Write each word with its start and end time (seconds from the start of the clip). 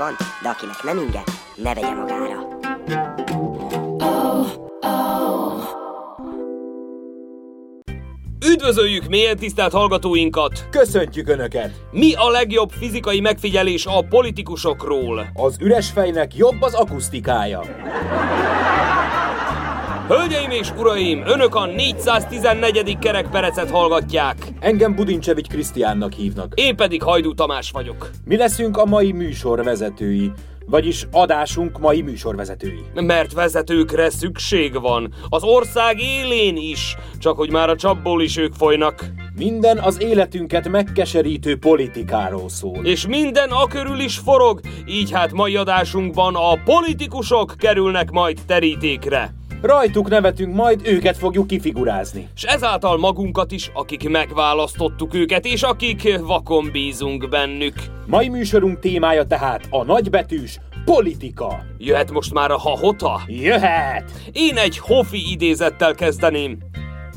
van, 0.00 0.16
de 0.42 0.48
akinek 0.48 0.82
nem 0.82 0.98
inge, 0.98 1.22
ne 1.54 1.74
vegye 1.74 1.94
magára. 1.94 2.48
Üdvözöljük 8.46 9.08
mélyen 9.08 9.36
tisztelt 9.36 9.72
hallgatóinkat! 9.72 10.68
Köszöntjük 10.70 11.28
Önöket! 11.28 11.70
Mi 11.90 12.14
a 12.14 12.28
legjobb 12.30 12.70
fizikai 12.70 13.20
megfigyelés 13.20 13.86
a 13.86 14.02
politikusokról? 14.08 15.26
Az 15.34 15.56
üres 15.60 15.90
fejnek 15.90 16.36
jobb 16.36 16.62
az 16.62 16.74
akusztikája. 16.74 17.60
Hölgyeim 20.10 20.50
és 20.50 20.70
uraim, 20.70 21.22
önök 21.26 21.54
a 21.54 21.66
414. 21.66 22.98
kerekperecet 22.98 23.70
hallgatják. 23.70 24.36
Engem 24.60 24.94
Budincsevics 24.94 25.46
Krisztiánnak 25.46 26.12
hívnak. 26.12 26.52
Én 26.54 26.76
pedig 26.76 27.02
Hajdú 27.02 27.34
Tamás 27.34 27.70
vagyok. 27.70 28.10
Mi 28.24 28.36
leszünk 28.36 28.76
a 28.76 28.84
mai 28.84 29.12
műsorvezetői, 29.12 30.32
vagyis 30.66 31.06
adásunk 31.10 31.78
mai 31.78 32.02
műsorvezetői. 32.02 32.82
Mert 32.94 33.32
vezetőkre 33.32 34.10
szükség 34.10 34.80
van. 34.80 35.14
Az 35.28 35.42
ország 35.42 36.00
élén 36.00 36.56
is. 36.56 36.96
Csak 37.18 37.36
hogy 37.36 37.50
már 37.50 37.70
a 37.70 37.76
csapból 37.76 38.22
is 38.22 38.36
ők 38.36 38.54
folynak. 38.54 39.04
Minden 39.36 39.78
az 39.78 40.02
életünket 40.02 40.68
megkeserítő 40.68 41.56
politikáról 41.56 42.48
szól. 42.48 42.84
És 42.84 43.06
minden 43.06 43.50
a 43.50 43.66
körül 43.66 43.98
is 43.98 44.18
forog, 44.18 44.60
így 44.86 45.10
hát 45.10 45.32
mai 45.32 45.56
adásunkban 45.56 46.34
a 46.34 46.62
politikusok 46.64 47.54
kerülnek 47.58 48.10
majd 48.10 48.38
terítékre. 48.46 49.38
Rajtuk 49.62 50.08
nevetünk, 50.08 50.54
majd 50.54 50.80
őket 50.84 51.16
fogjuk 51.16 51.46
kifigurázni. 51.46 52.28
És 52.34 52.42
ezáltal 52.42 52.98
magunkat 52.98 53.52
is, 53.52 53.70
akik 53.74 54.08
megválasztottuk 54.08 55.14
őket, 55.14 55.44
és 55.44 55.62
akik 55.62 56.18
vakon 56.20 56.68
bízunk 56.72 57.28
bennük. 57.28 57.74
Mai 58.06 58.28
műsorunk 58.28 58.78
témája 58.78 59.24
tehát 59.24 59.66
a 59.70 59.84
nagybetűs 59.84 60.60
politika. 60.84 61.62
Jöhet 61.78 62.10
most 62.10 62.32
már 62.32 62.50
a 62.50 62.58
hahota? 62.58 63.20
Jöhet! 63.26 64.10
Én 64.32 64.56
egy 64.56 64.78
hofi 64.78 65.30
idézettel 65.30 65.94
kezdeném. 65.94 66.58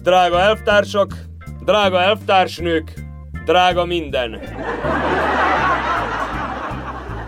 Drága 0.01 0.39
elvtársak, 0.39 1.25
drága 1.65 2.01
elvtársnők, 2.01 2.93
drága 3.45 3.85
minden. 3.85 4.39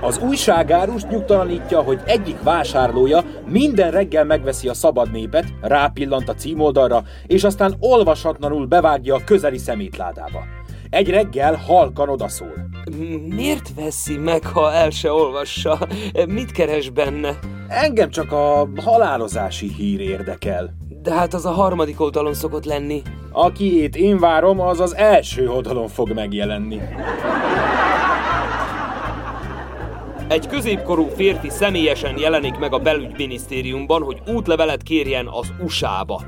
Az 0.06 0.17
újságárus 0.17 1.03
nyugtalanítja, 1.03 1.81
hogy 1.81 2.00
egyik 2.06 2.44
vásárlója 2.44 3.23
minden 3.45 3.92
reggel 3.92 4.23
megveszi 4.23 4.67
a 4.67 4.73
szabad 4.73 5.12
népet, 5.12 5.45
rápillant 5.62 6.30
a 6.30 6.34
címoldalra, 6.34 7.03
és 7.28 7.44
aztán 7.44 7.75
olvasatlanul 7.80 8.66
bevágja 8.66 9.16
a 9.16 9.23
közeli 9.25 9.58
szemétládába. 9.58 10.44
Egy 10.89 11.09
reggel 11.09 11.56
halkan 11.56 12.09
odaszól. 12.09 12.53
Miért 13.30 13.73
veszi 13.75 14.17
meg, 14.17 14.45
ha 14.45 14.73
el 14.73 14.89
se 14.89 15.12
olvassa? 15.12 15.88
Mit 16.28 16.52
keres 16.52 16.90
benne? 16.90 17.40
Engem 17.67 18.09
csak 18.09 18.31
a 18.31 18.68
halálozási 18.84 19.74
hír 19.78 20.00
érdekel. 20.00 20.74
De 21.01 21.13
hát 21.13 21.34
az 21.34 21.46
a 21.46 21.51
harmadik 21.51 22.01
oldalon 22.01 22.34
szokott 22.34 22.66
lenni. 22.66 23.01
Akiét 23.31 23.96
én 23.96 24.19
várom, 24.19 24.59
az 24.59 24.80
az 24.80 24.96
első 24.96 25.50
oldalon 25.50 25.88
fog 25.88 26.13
megjelenni. 26.13 26.80
Egy 30.28 30.47
középkorú 30.47 31.08
férfi 31.16 31.50
személyesen 31.50 32.18
jelenik 32.18 32.58
meg 32.58 32.74
a 32.74 32.80
belügyminisztériumban, 32.80 34.02
hogy 34.02 34.22
útlevelet 34.28 34.84
kérjen 34.84 35.28
az 35.28 35.53
USA-ba. 35.63 36.22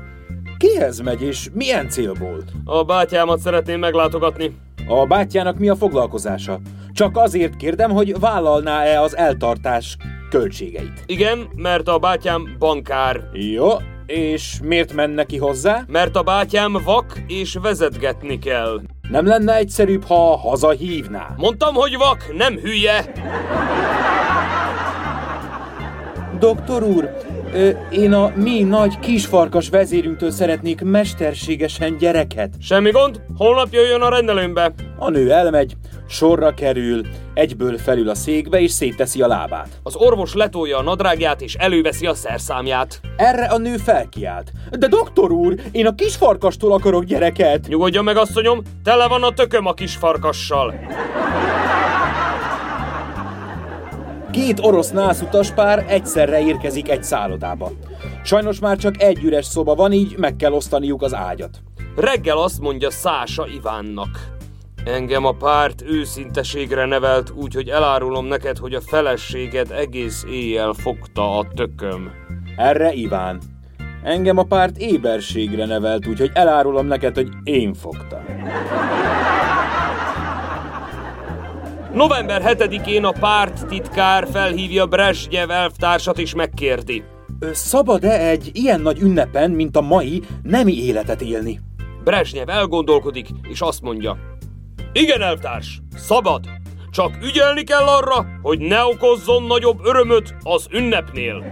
Kihez 0.58 1.00
megy 1.00 1.22
és 1.22 1.48
milyen 1.52 1.88
célból? 1.88 2.44
A 2.64 2.84
bátyámat 2.84 3.38
szeretném 3.38 3.78
meglátogatni. 3.78 4.56
A 4.88 5.06
bátyjának 5.06 5.58
mi 5.58 5.68
a 5.68 5.76
foglalkozása? 5.76 6.60
Csak 6.92 7.16
azért 7.16 7.56
kérdem, 7.56 7.90
hogy 7.90 8.20
vállalná-e 8.20 9.00
az 9.00 9.16
eltartás 9.16 9.96
költségeit. 10.30 11.02
Igen, 11.06 11.48
mert 11.54 11.88
a 11.88 11.98
bátyám 11.98 12.56
bankár. 12.58 13.20
Jó, 13.32 13.68
és 14.06 14.58
miért 14.62 14.92
menne 14.92 15.24
ki 15.24 15.36
hozzá? 15.36 15.84
Mert 15.86 16.16
a 16.16 16.22
bátyám 16.22 16.72
vak 16.84 17.22
és 17.26 17.54
vezetgetni 17.62 18.38
kell. 18.38 18.80
Nem 19.10 19.26
lenne 19.26 19.54
egyszerűbb, 19.54 20.04
ha 20.04 20.36
hazahívná? 20.36 21.34
Mondtam, 21.36 21.74
hogy 21.74 21.96
vak, 21.96 22.36
nem 22.36 22.54
hülye! 22.58 23.12
Doktor 26.38 26.82
úr, 26.82 27.16
ö, 27.52 27.70
én 27.90 28.12
a 28.12 28.32
mi 28.34 28.62
nagy 28.62 28.98
kisfarkas 28.98 29.68
vezérünktől 29.68 30.30
szeretnék 30.30 30.80
mesterségesen 30.80 31.96
gyereket. 31.96 32.54
Semmi 32.60 32.90
gond, 32.90 33.20
holnap 33.36 33.68
jöjjön 33.70 34.00
a 34.00 34.08
rendelőmbe. 34.08 34.72
A 34.98 35.10
nő 35.10 35.32
elmegy, 35.32 35.76
sorra 36.08 36.54
kerül, 36.54 37.06
egyből 37.34 37.78
felül 37.78 38.08
a 38.08 38.14
székbe 38.14 38.60
és 38.60 38.70
szétteszi 38.70 39.22
a 39.22 39.26
lábát. 39.26 39.68
Az 39.82 39.96
orvos 39.96 40.34
letolja 40.34 40.78
a 40.78 40.82
nadrágját 40.82 41.40
és 41.40 41.54
előveszi 41.54 42.06
a 42.06 42.14
szerszámját. 42.14 43.00
Erre 43.16 43.44
a 43.44 43.58
nő 43.58 43.76
felkiált. 43.76 44.52
De 44.78 44.86
doktor 44.86 45.30
úr, 45.30 45.54
én 45.70 45.86
a 45.86 45.94
kisfarkastól 45.94 46.72
akarok 46.72 47.04
gyereket. 47.04 47.66
Nyugodjon 47.68 48.04
meg, 48.04 48.16
asszonyom, 48.16 48.62
tele 48.84 49.08
van 49.08 49.22
a 49.22 49.32
tököm 49.32 49.66
a 49.66 49.72
kis 49.72 49.96
farkassal. 49.96 50.74
Két 54.44 54.60
orosz 54.60 54.90
nászutas 54.90 55.50
pár 55.50 55.84
egyszerre 55.88 56.40
érkezik 56.40 56.90
egy 56.90 57.04
szállodába. 57.04 57.70
Sajnos 58.24 58.58
már 58.60 58.76
csak 58.76 59.02
egy 59.02 59.24
üres 59.24 59.44
szoba 59.44 59.74
van, 59.74 59.92
így 59.92 60.14
meg 60.18 60.36
kell 60.36 60.52
osztaniuk 60.52 61.02
az 61.02 61.14
ágyat. 61.14 61.62
Reggel 61.96 62.38
azt 62.38 62.60
mondja 62.60 62.90
Szása 62.90 63.46
Ivánnak. 63.46 64.36
Engem 64.84 65.24
a 65.24 65.32
párt 65.32 65.82
őszinteségre 65.82 66.86
nevelt, 66.86 67.30
úgyhogy 67.30 67.68
elárulom 67.68 68.26
neked, 68.26 68.58
hogy 68.58 68.74
a 68.74 68.80
feleséged 68.80 69.70
egész 69.70 70.24
éjjel 70.30 70.72
fogta 70.72 71.38
a 71.38 71.46
tököm. 71.54 72.10
Erre 72.56 72.92
Iván. 72.92 73.40
Engem 74.02 74.38
a 74.38 74.42
párt 74.42 74.76
éberségre 74.76 75.66
nevelt, 75.66 76.06
úgyhogy 76.06 76.30
elárulom 76.34 76.86
neked, 76.86 77.14
hogy 77.14 77.28
én 77.42 77.74
fogtam. 77.74 78.24
November 81.98 82.42
7-én 82.44 83.04
a 83.04 83.12
párt 83.12 83.66
titkár 83.66 84.28
felhívja 84.32 84.86
Brezsnyev 84.86 85.50
elvtársat 85.50 86.18
és 86.18 86.34
megkérdi. 86.34 87.02
Szabad-e 87.52 88.28
egy 88.28 88.50
ilyen 88.52 88.80
nagy 88.80 89.00
ünnepen, 89.00 89.50
mint 89.50 89.76
a 89.76 89.80
mai, 89.80 90.22
nemi 90.42 90.84
életet 90.84 91.20
élni? 91.20 91.60
Brezsnyev 92.04 92.48
elgondolkodik, 92.48 93.28
és 93.48 93.60
azt 93.60 93.82
mondja. 93.82 94.16
Igen, 94.92 95.22
elvtárs, 95.22 95.80
szabad. 95.96 96.44
Csak 96.90 97.18
ügyelni 97.22 97.64
kell 97.64 97.86
arra, 97.86 98.26
hogy 98.42 98.58
ne 98.58 98.84
okozzon 98.84 99.42
nagyobb 99.42 99.84
örömöt 99.84 100.34
az 100.42 100.66
ünnepnél. 100.72 101.44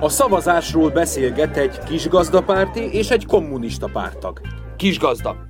A 0.00 0.08
szavazásról 0.08 0.90
beszélget 0.90 1.56
egy 1.56 1.78
kisgazdapárti 1.78 2.92
és 2.92 3.10
egy 3.10 3.26
kommunista 3.26 3.88
pártag. 3.92 4.40
Kisgazda. 4.76 5.46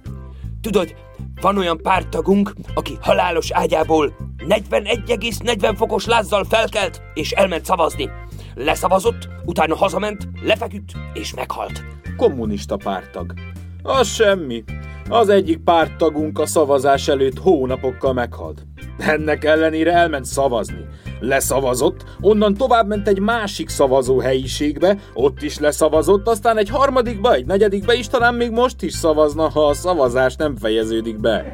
Tudod, 0.60 0.94
van 1.40 1.58
olyan 1.58 1.78
párttagunk, 1.82 2.52
aki 2.74 2.96
halálos 3.00 3.50
ágyából 3.50 4.16
41,40 4.48 5.74
fokos 5.76 6.06
lázzal 6.06 6.44
felkelt, 6.44 7.02
és 7.14 7.30
elment 7.30 7.64
szavazni. 7.64 8.10
Leszavazott, 8.54 9.28
utána 9.44 9.76
hazament, 9.76 10.28
lefeküdt, 10.42 10.92
és 11.12 11.34
meghalt. 11.34 11.82
Kommunista 12.16 12.76
pártag. 12.76 13.34
Az 13.82 14.08
semmi. 14.08 14.64
Az 15.10 15.28
egyik 15.28 15.58
párttagunk 15.58 16.38
a 16.38 16.46
szavazás 16.46 17.08
előtt 17.08 17.38
hónapokkal 17.38 18.12
meghalt. 18.12 18.66
Ennek 18.98 19.44
ellenére 19.44 19.92
elment 19.92 20.24
szavazni. 20.24 20.86
Leszavazott, 21.20 22.04
onnan 22.20 22.54
tovább 22.54 22.88
ment 22.88 23.08
egy 23.08 23.20
másik 23.20 23.68
szavazó 23.68 24.18
helyiségbe, 24.18 24.96
ott 25.14 25.42
is 25.42 25.58
leszavazott, 25.58 26.28
aztán 26.28 26.58
egy 26.58 26.68
harmadikba, 26.68 27.34
egy 27.34 27.46
negyedikbe 27.46 27.94
is, 27.94 28.06
talán 28.06 28.34
még 28.34 28.50
most 28.50 28.82
is 28.82 28.92
szavazna, 28.92 29.48
ha 29.48 29.66
a 29.66 29.74
szavazás 29.74 30.36
nem 30.36 30.56
fejeződik 30.56 31.20
be. 31.20 31.52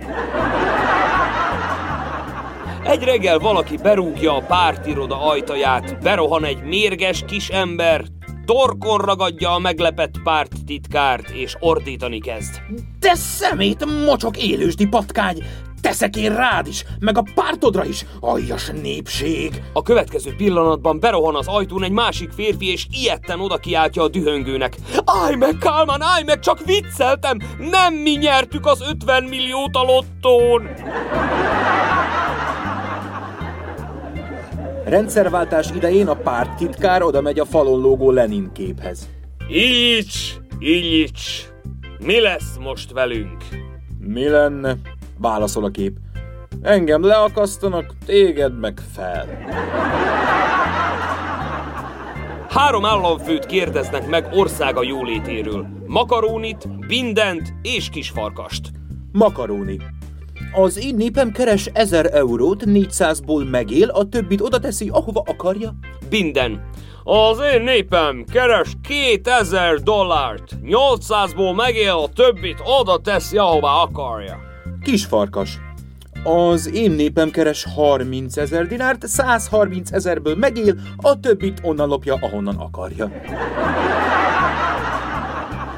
Egy 2.84 3.02
reggel 3.02 3.38
valaki 3.38 3.76
berúgja 3.82 4.36
a 4.36 4.42
pártiroda 4.46 5.28
ajtaját, 5.28 6.02
berohan 6.02 6.44
egy 6.44 6.62
mérges 6.62 7.24
kis 7.26 7.48
ember, 7.48 8.04
torkon 8.44 8.98
ragadja 8.98 9.54
a 9.54 9.58
meglepett 9.58 10.14
párttitkárt, 10.22 11.30
és 11.30 11.56
ordítani 11.60 12.20
kezd. 12.20 12.60
Te 12.98 13.14
szemét, 13.14 14.04
mocsok 14.04 14.42
élősdi 14.42 14.86
patkány! 14.86 15.44
teszek 15.84 16.16
én 16.16 16.34
rád 16.36 16.66
is, 16.66 16.84
meg 17.00 17.18
a 17.18 17.24
pártodra 17.34 17.84
is, 17.84 18.04
aljas 18.20 18.70
népség! 18.82 19.62
A 19.72 19.82
következő 19.82 20.34
pillanatban 20.36 21.00
berohan 21.00 21.34
az 21.34 21.46
ajtón 21.46 21.84
egy 21.84 21.90
másik 21.90 22.30
férfi, 22.30 22.70
és 22.70 22.86
ilyetten 22.90 23.40
oda 23.40 23.56
kiáltja 23.56 24.02
a 24.02 24.08
dühöngőnek. 24.08 24.76
Állj 25.04 25.34
meg, 25.34 25.56
Kálmán, 25.58 26.02
állj 26.02 26.22
meg, 26.22 26.38
csak 26.38 26.64
vicceltem! 26.64 27.38
Nem 27.58 27.94
mi 27.94 28.10
nyertük 28.10 28.66
az 28.66 28.80
50 28.90 29.24
milliót 29.24 29.74
a 29.74 29.82
lottón! 29.82 30.68
Rendszerváltás 34.84 35.70
idején 35.74 36.08
a 36.08 36.14
párttitkár 36.14 37.02
oda 37.02 37.20
megy 37.20 37.38
a 37.38 37.44
falon 37.44 37.80
lógó 37.80 38.10
Lenin 38.10 38.52
képhez. 38.52 39.08
Ilyics, 39.48 40.34
Ilyics, 40.58 41.48
mi 41.98 42.20
lesz 42.20 42.56
most 42.60 42.92
velünk? 42.92 43.44
Mi 43.98 44.28
lenne? 44.28 44.76
Válaszol 45.18 45.64
a 45.64 45.68
kép. 45.68 45.96
Engem 46.62 47.04
leakasztanak, 47.04 47.94
téged 48.06 48.58
meg 48.58 48.80
fel. 48.92 49.26
Három 52.48 52.84
államfőt 52.84 53.46
kérdeznek 53.46 54.08
meg 54.08 54.28
országa 54.32 54.82
jólétéről. 54.82 55.66
Makarónit, 55.86 56.86
Bindent 56.86 57.54
és 57.62 57.88
Kisfarkast. 57.88 58.70
Makaróni. 59.12 59.78
Az 60.56 60.84
én 60.84 60.94
népem 60.94 61.32
keres 61.32 61.70
1000 61.72 62.14
eurót, 62.14 62.62
400-ból 62.66 63.50
megél, 63.50 63.88
a 63.88 64.08
többit 64.08 64.40
oda 64.40 64.58
teszi, 64.58 64.88
ahova 64.88 65.22
akarja. 65.26 65.74
Binden. 66.08 66.68
Az 67.04 67.38
én 67.54 67.62
népem 67.62 68.24
keres 68.32 68.68
2000 68.82 69.82
dollárt, 69.82 70.56
800-ból 70.64 71.56
megél, 71.56 71.90
a 71.90 72.08
többit 72.08 72.62
oda 72.80 72.98
teszi, 72.98 73.36
ahova 73.36 73.82
akarja. 73.82 74.38
Kisfarkas. 74.82 75.58
Az 76.24 76.74
én 76.74 76.90
népem 76.90 77.30
keres 77.30 77.64
30 77.74 78.36
ezer 78.36 78.66
dinárt, 78.66 79.06
130 79.06 79.92
ezerből 79.92 80.36
megél, 80.36 80.74
a 80.96 81.20
többit 81.20 81.60
onnan 81.62 81.88
lopja, 81.88 82.14
ahonnan 82.20 82.56
akarja. 82.56 83.10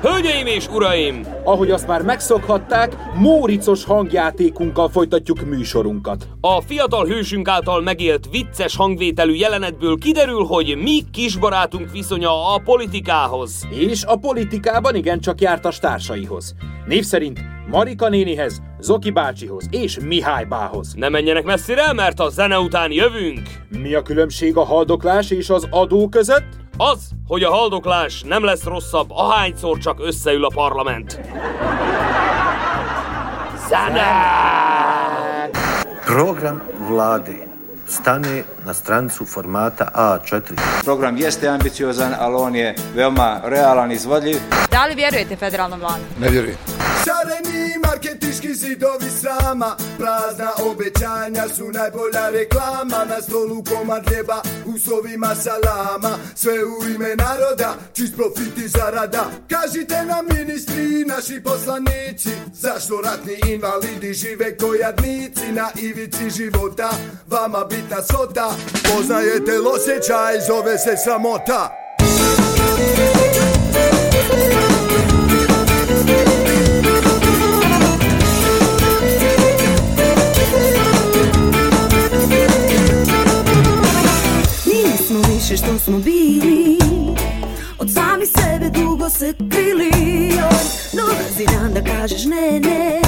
Hölgyeim 0.02 0.46
és 0.46 0.68
uraim! 0.68 1.26
Ahogy 1.44 1.70
azt 1.70 1.86
már 1.86 2.02
megszokhatták, 2.02 2.96
móricos 3.14 3.84
hangjátékunkkal 3.84 4.88
folytatjuk 4.88 5.40
műsorunkat. 5.40 6.28
A 6.40 6.60
fiatal 6.60 7.06
hősünk 7.06 7.48
által 7.48 7.82
megélt 7.82 8.28
vicces 8.30 8.76
hangvételű 8.76 9.34
jelenetből 9.34 9.98
kiderül, 9.98 10.44
hogy 10.44 10.76
mi 10.82 11.00
kisbarátunk 11.12 11.90
viszonya 11.92 12.54
a 12.54 12.58
politikához. 12.64 13.68
És 13.70 14.04
a 14.04 14.16
politikában 14.16 14.94
igencsak 14.94 15.40
jártas 15.40 15.78
társaihoz. 15.78 16.54
Név 16.86 17.04
szerint 17.04 17.40
Marika 17.70 18.08
nénihez, 18.08 18.62
Zoki 18.80 19.10
bácsihoz 19.10 19.68
és 19.70 19.98
Mihály 19.98 20.44
bához. 20.44 20.94
Ne 20.94 21.08
menjenek 21.08 21.44
messzire, 21.44 21.92
mert 21.92 22.20
a 22.20 22.28
zene 22.28 22.58
után 22.58 22.92
jövünk! 22.92 23.42
Mi 23.68 23.94
a 23.94 24.02
különbség 24.02 24.56
a 24.56 24.64
haldoklás 24.64 25.30
és 25.30 25.50
az 25.50 25.66
adó 25.70 26.08
között? 26.08 26.65
Az, 26.76 26.98
hogy 27.26 27.42
a 27.42 27.50
haldoklás 27.50 28.22
nem 28.22 28.44
lesz 28.44 28.64
rosszabb, 28.64 29.10
ahányszor 29.10 29.78
csak 29.78 29.98
összeül 30.00 30.44
a 30.44 30.50
parlament. 30.54 31.20
Zene! 33.68 34.10
Program 36.04 36.62
vlade 36.78 37.46
stane 37.88 38.44
na 38.64 38.72
strancu 38.72 39.24
formata 39.24 39.90
A4. 39.94 40.52
Program 40.82 41.16
jeste 41.16 41.50
ambiciozan, 41.50 42.12
ali 42.12 42.34
on 42.34 42.54
je 42.54 42.74
veoma 42.94 43.40
realan 43.44 43.90
i 43.90 43.94
izvodljiv. 43.94 44.40
Da 44.70 44.84
li 44.84 44.94
vjerujete 44.94 45.36
federalnom 45.36 45.78
vladu? 45.78 46.02
Ne 46.20 46.28
vjerujem. 46.28 46.56
Marketiški 47.96 48.54
zidovi 48.54 49.10
srama 49.20 49.76
Prazna 49.98 50.50
obećanja 50.70 51.48
su 51.56 51.64
najbolja 51.72 52.28
reklama. 52.30 53.04
Na 53.08 53.22
stolu 53.22 53.64
komad 53.64 54.08
hljeba, 54.08 54.42
usovima 54.66 55.34
salama. 55.34 56.18
Sve 56.34 56.52
u 56.52 56.88
ime 56.94 57.16
naroda, 57.16 57.74
čist 57.92 58.16
profit 58.16 58.58
i 58.58 58.68
zarada. 58.68 59.24
Kažite 59.50 60.04
nam 60.04 60.26
ministri, 60.38 61.04
naši 61.04 61.40
poslanici 61.44 62.30
Zašto 62.52 63.00
ratni 63.04 63.52
invalidi 63.52 64.12
žive 64.12 64.56
ko 64.56 64.74
jadnici 64.74 65.52
Na 65.52 65.70
ivici 65.82 66.30
života, 66.30 66.90
vama 67.26 67.64
bitna 67.64 68.02
sota 68.02 68.50
Poznajete 68.94 69.52
osjećaj, 69.74 70.40
zove 70.46 70.78
se 70.78 70.96
sramota. 71.04 71.70
Nismo 74.36 74.75
kažeš 92.08 92.24
ne, 92.24 92.60
ne 92.60 93.00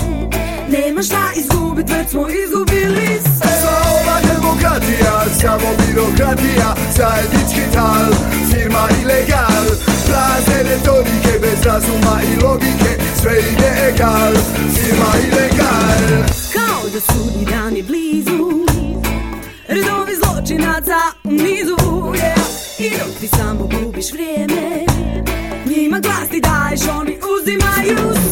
Nema 0.69 1.03
šta 1.03 1.31
izgubit, 1.37 1.91
već 1.91 2.11
smo 2.11 2.29
izgubili 2.29 3.09
sve. 3.23 3.51
Sva 3.61 3.79
ova 3.99 4.17
demokratija, 4.31 5.15
samo 5.41 5.69
birokratija 5.81 6.75
Zajednički 6.97 7.65
tal, 7.75 8.11
firma 8.51 8.89
ilegal 9.03 9.67
Prazne 10.07 10.63
retorike, 10.63 11.33
bez 11.41 11.59
razuma 11.65 12.21
i 12.31 12.45
logike 12.45 12.91
Sve 13.21 13.33
ide 13.53 13.71
egal, 13.89 14.33
firma 14.75 15.11
ilegal 15.27 16.25
Kao 16.53 16.83
da 16.93 17.01
sudnji 17.01 17.45
dan 17.51 17.77
je 17.77 17.83
blizu 17.83 18.67
Redovi 19.69 20.15
zločinaca 20.23 21.01
u 21.25 21.33
nizu 21.33 21.77
yeah. 21.77 22.41
I 22.79 22.91
dok 22.91 23.21
ti 23.21 23.29
samo 23.29 23.69
gubiš 23.73 24.13
vrijeme 24.13 24.85
Njima 25.67 26.01
glas 26.01 26.29
ti 26.31 26.41
daješ, 26.41 26.81
oni 27.01 27.19
uzimaju 27.35 28.15
sve 28.15 28.28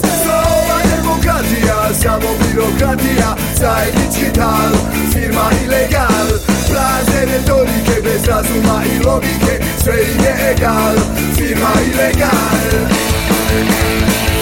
birokratija 2.96 3.37
Zajednički 3.60 4.32
tal, 4.34 4.72
firma 5.12 5.50
ilegal. 5.64 6.26
Prazne 6.70 7.25
retorike, 7.25 8.02
bez 8.02 8.28
razuma 8.28 8.82
i 8.94 9.04
logike 9.04 9.64
Sve 9.82 9.94
ide 10.02 10.34
egal, 10.50 10.94
firma 11.37 11.72
ilegal. 11.93 12.58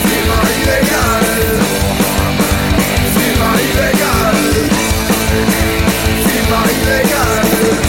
Firma 0.02 0.40
ilegal. 0.62 1.24
Firma 3.14 3.50
ilegal. 3.70 4.36
Firma 6.24 6.62
ilegal. 6.82 7.84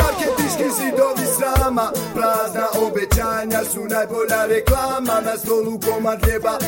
Marketinški 0.00 0.64
zidovi 0.78 1.26
srama 1.36 1.92
Prazna 2.14 2.66
obećanja 2.86 3.60
su 3.72 3.80
najbolja 3.80 4.44
reklama 4.48 5.20
Na 5.24 5.36
stolu 5.36 5.80
komad 5.80 6.24
hljeba, 6.24 6.58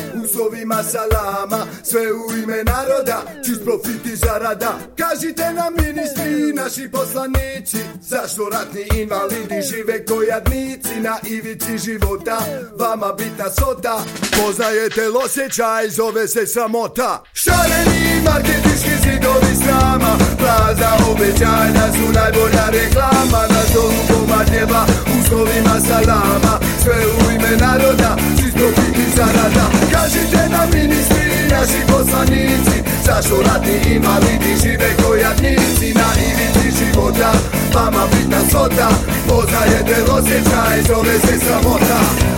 salama 0.83 1.67
Sve 1.83 2.13
u 2.13 2.33
ime 2.43 2.65
naroda, 2.65 3.23
čist 3.45 3.65
profit 3.65 4.07
i 4.07 4.17
zarada. 4.17 4.73
Kažite 4.99 5.53
nam 5.53 5.73
ministri, 5.75 6.53
naši 6.53 6.91
poslanici 6.93 7.79
Zašto 8.01 8.49
ratni 8.53 9.01
invalidi 9.03 9.63
žive 9.71 10.07
ko 10.07 10.23
jadnici 10.23 11.01
Na 11.01 11.17
ivici 11.25 11.79
života, 11.79 12.39
vama 12.79 13.13
bitna 13.19 13.51
sota 13.51 14.05
Poznajete 14.39 15.03
osjećaj, 15.25 15.89
zove 15.89 16.29
se 16.29 16.47
sramota. 16.47 17.23
Šareni 17.33 18.23
marketinški 18.25 18.95
zidovi 19.03 19.55
srama 19.65 20.13
Prazna 20.39 20.93
obećanja 21.11 21.85
su 21.97 22.13
najbolja 22.13 22.67
reklama. 22.77 23.43
Na 23.55 23.63
stolu 23.71 24.01
komad 24.09 24.49
hljeba, 24.51 24.83
uslovima 25.21 25.77
salama 25.89 26.55
Sve 26.83 26.99
u 27.17 27.31
ime 27.35 27.57
naroda, 27.57 28.17
čist 28.39 28.57
profit 28.57 28.90
i 29.21 29.27
zarada 29.27 29.65
Kažite 29.93 30.49
nam 30.51 30.69
ministri, 30.73 31.49
naši 31.51 31.81
poslanici 31.89 32.77
Zašto 33.05 33.43
ratni 33.43 33.95
invalidi 33.95 34.53
žive 34.63 34.91
ko 35.03 35.15
jadnici 35.15 35.95
Na 35.95 36.09
ivici 36.29 36.79
života, 36.79 37.33
vama 37.75 38.07
bitna 38.13 38.41
sota 38.51 38.89
Poznajete 39.29 40.13
osjećaj, 40.13 40.83
zove 40.89 41.19
se 41.21 41.39
sramota 41.47 42.30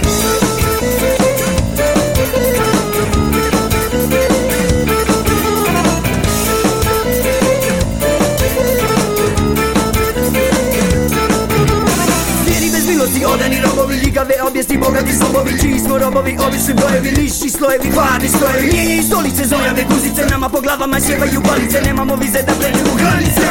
bogati 15.03 15.17
slobovi 15.17 15.59
Čiji 15.61 15.79
smo 15.79 15.99
robovi, 15.99 16.37
obični 16.47 16.75
brojevi, 16.75 17.11
lišni 17.11 17.51
slojevi, 17.51 17.91
kvarni 17.93 18.29
slojevi. 18.29 18.67
Mijenjaju 18.73 19.03
stolice, 19.03 19.45
zojave 19.45 19.85
guzice, 19.91 20.27
nama 20.31 20.49
po 20.49 20.61
glavama 20.61 21.01
sjevaju 21.01 21.41
palice 21.49 21.81
Nemamo 21.87 22.17
vize 22.17 22.43
da 22.43 22.53
pređemo 22.61 22.95
granice. 23.01 23.49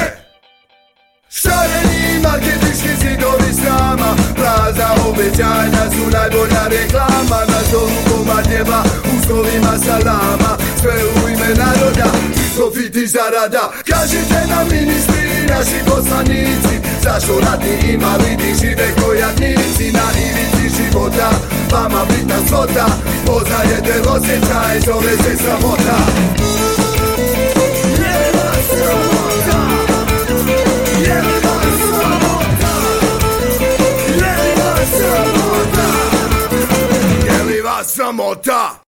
Šareni 1.30 2.20
marketinški 2.24 2.94
zidovi 3.02 3.52
srama? 3.60 4.10
Prazna 4.36 4.90
obećanja 5.10 5.84
su 5.94 6.04
najbolja 6.16 6.64
reklama. 6.76 7.40
Na 7.52 7.60
stolu 7.68 7.98
komad 8.08 8.46
neba, 8.50 8.84
uslovima 9.16 9.74
salama. 9.86 10.52
Sve 10.82 10.96
u 11.10 11.31
Profit 12.62 12.96
i 12.96 13.08
zarada. 13.08 13.72
Kažite 13.90 14.40
nam 14.50 14.68
ministri 14.72 15.22
i 15.38 15.46
naši 15.48 15.80
poslanici 15.86 16.76
Zašto 17.04 17.40
ratni 17.40 17.94
invalidi 17.94 18.54
žive 18.62 18.88
ko 18.96 19.14
jadnici 19.14 19.92
Na 19.94 20.08
ivici 20.26 20.76
života 20.78 21.30
Vama 21.72 22.06
bitna 22.06 22.36
svota 22.48 22.86
Poznajete 23.26 24.10
osjećaj 24.10 24.80
Zove 24.86 25.12
se 25.12 25.38
sramota. 25.44 25.98
Je 37.26 37.44
li 37.44 37.62
vas 37.62 37.94
sramota? 37.94 38.81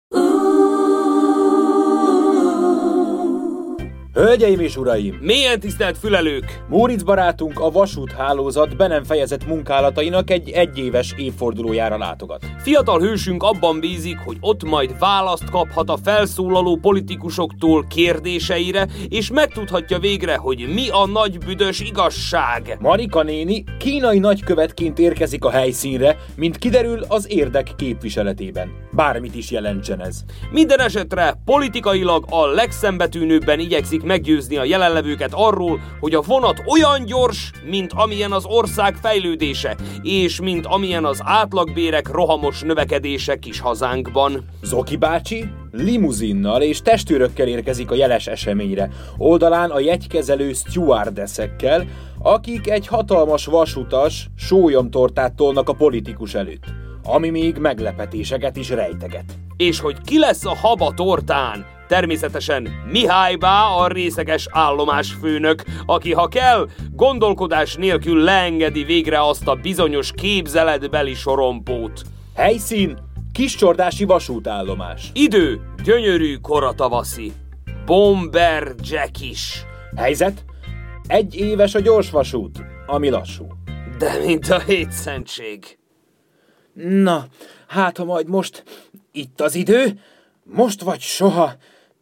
Hölgyeim 4.14 4.60
és 4.60 4.78
uraim! 4.78 5.18
Milyen 5.22 5.60
tisztelt 5.60 5.98
fülelők! 5.98 6.64
Móricz 6.70 7.04
barátunk 7.04 7.60
a 7.60 7.72
vasúthálózat 7.72 8.78
be 8.78 8.88
nem 8.88 9.04
fejezett 9.04 9.48
munkálatainak 9.48 10.30
egy 10.30 10.50
egyéves 10.50 11.14
évfordulójára 11.18 11.98
látogat. 11.98 12.46
Fiatal 12.58 13.00
hősünk 13.00 13.44
abban 13.44 13.80
bízik, 13.80 14.18
hogy 14.18 14.38
ott 14.40 14.64
majd 14.64 15.00
választ 15.00 15.50
kaphat 15.50 15.90
a 15.90 15.98
felszólaló 16.04 16.76
politikusoktól 16.76 17.86
kérdéseire, 17.90 18.88
és 19.10 19.32
megtudhatja 19.32 20.00
végre, 20.00 20.36
hogy 20.36 20.68
mi 20.74 20.90
a 20.90 21.06
nagy 21.06 21.38
büdös 21.38 21.80
igazság. 21.80 22.78
Marika 22.80 23.24
néni 23.24 23.64
kínai 23.80 24.20
nagykövetként 24.20 25.00
érkezik 25.00 25.46
a 25.46 25.50
helyszínre, 25.50 26.18
mint 26.36 26.58
kiderül 26.58 27.06
az 27.08 27.26
érdek 27.30 27.72
képviseletében. 27.76 28.72
Bármit 28.94 29.36
is 29.36 29.52
jelentsen 29.52 30.02
ez. 30.02 30.22
Minden 30.52 30.80
esetre 30.80 31.42
politikailag 31.46 32.26
a 32.30 32.46
legszembetűnőbben 32.46 33.60
igyekszik 33.60 34.04
meggyőzni 34.04 34.58
a 34.58 34.64
jelenlevőket 34.64 35.32
arról, 35.34 35.80
hogy 36.00 36.14
a 36.14 36.22
vonat 36.22 36.64
olyan 36.66 37.06
gyors, 37.06 37.52
mint 37.66 37.92
amilyen 37.94 38.32
az 38.32 38.46
ország 38.46 38.96
fejlődése, 38.96 39.76
és 40.02 40.42
mint 40.42 40.66
amilyen 40.66 41.06
az 41.06 41.22
átlagbérek 41.24 42.08
rohamos 42.08 42.62
növekedése 42.62 43.40
kis 43.40 43.60
hazánkban. 43.60 44.46
Zoki 44.62 44.96
bácsi 44.96 45.46
limuzinnal 45.72 46.62
és 46.62 46.82
testőrökkel 46.82 47.48
érkezik 47.48 47.92
a 47.92 47.96
jeles 47.96 48.28
eseményre. 48.28 48.90
Oldalán 49.18 49.70
a 49.70 49.80
jegykezelő 49.80 50.54
stewardessekkel, 50.54 51.86
akik 52.20 52.70
egy 52.70 52.88
hatalmas 52.88 53.46
vasutas 53.46 54.28
sólyomtortát 54.36 55.34
tolnak 55.34 55.70
a 55.70 55.74
politikus 55.74 56.34
előtt, 56.34 56.64
ami 57.04 57.30
még 57.30 57.58
meglepetéseket 57.58 58.56
is 58.56 58.70
rejteget. 58.70 59.34
És 59.58 59.80
hogy 59.80 60.02
ki 60.02 60.20
lesz 60.20 60.46
a 60.46 60.56
haba 60.56 60.94
tortán? 60.96 61.66
Természetesen 61.88 62.68
Mihály 62.92 63.36
Bá, 63.36 63.66
a 63.66 63.88
részeges 63.88 64.48
állomásfőnök, 64.52 65.64
aki 65.86 66.14
ha 66.14 66.28
kell, 66.28 66.68
gondolkodás 66.92 67.76
nélkül 67.76 68.24
leengedi 68.24 68.84
végre 68.84 69.24
azt 69.24 69.48
a 69.48 69.56
bizonyos 69.56 70.12
képzeletbeli 70.12 71.14
sorompót. 71.14 72.02
Helyszín, 72.36 72.98
Kiscsordási 73.32 74.06
vasútállomás. 74.06 75.10
Idő, 75.14 75.62
gyönyörű 75.84 76.36
koratavaszi. 76.36 77.32
Bomber 77.86 78.76
Jack 78.82 79.22
is. 79.22 79.66
Helyzet? 79.96 80.46
Egy 81.08 81.36
éves 81.36 81.76
a 81.76 81.80
gyorsvasút, 81.80 82.64
ami 82.86 83.10
lassú. 83.10 83.48
De 83.98 84.18
mint 84.26 84.48
a 84.50 84.60
hétszentség. 84.60 85.81
Na, 86.74 87.26
hát 87.68 87.98
ha 87.98 88.04
majd 88.04 88.28
most 88.28 88.64
itt 89.12 89.42
az 89.42 89.56
idő, 89.56 90.00
most 90.44 90.82
vagy 90.82 91.00
soha. 91.00 91.52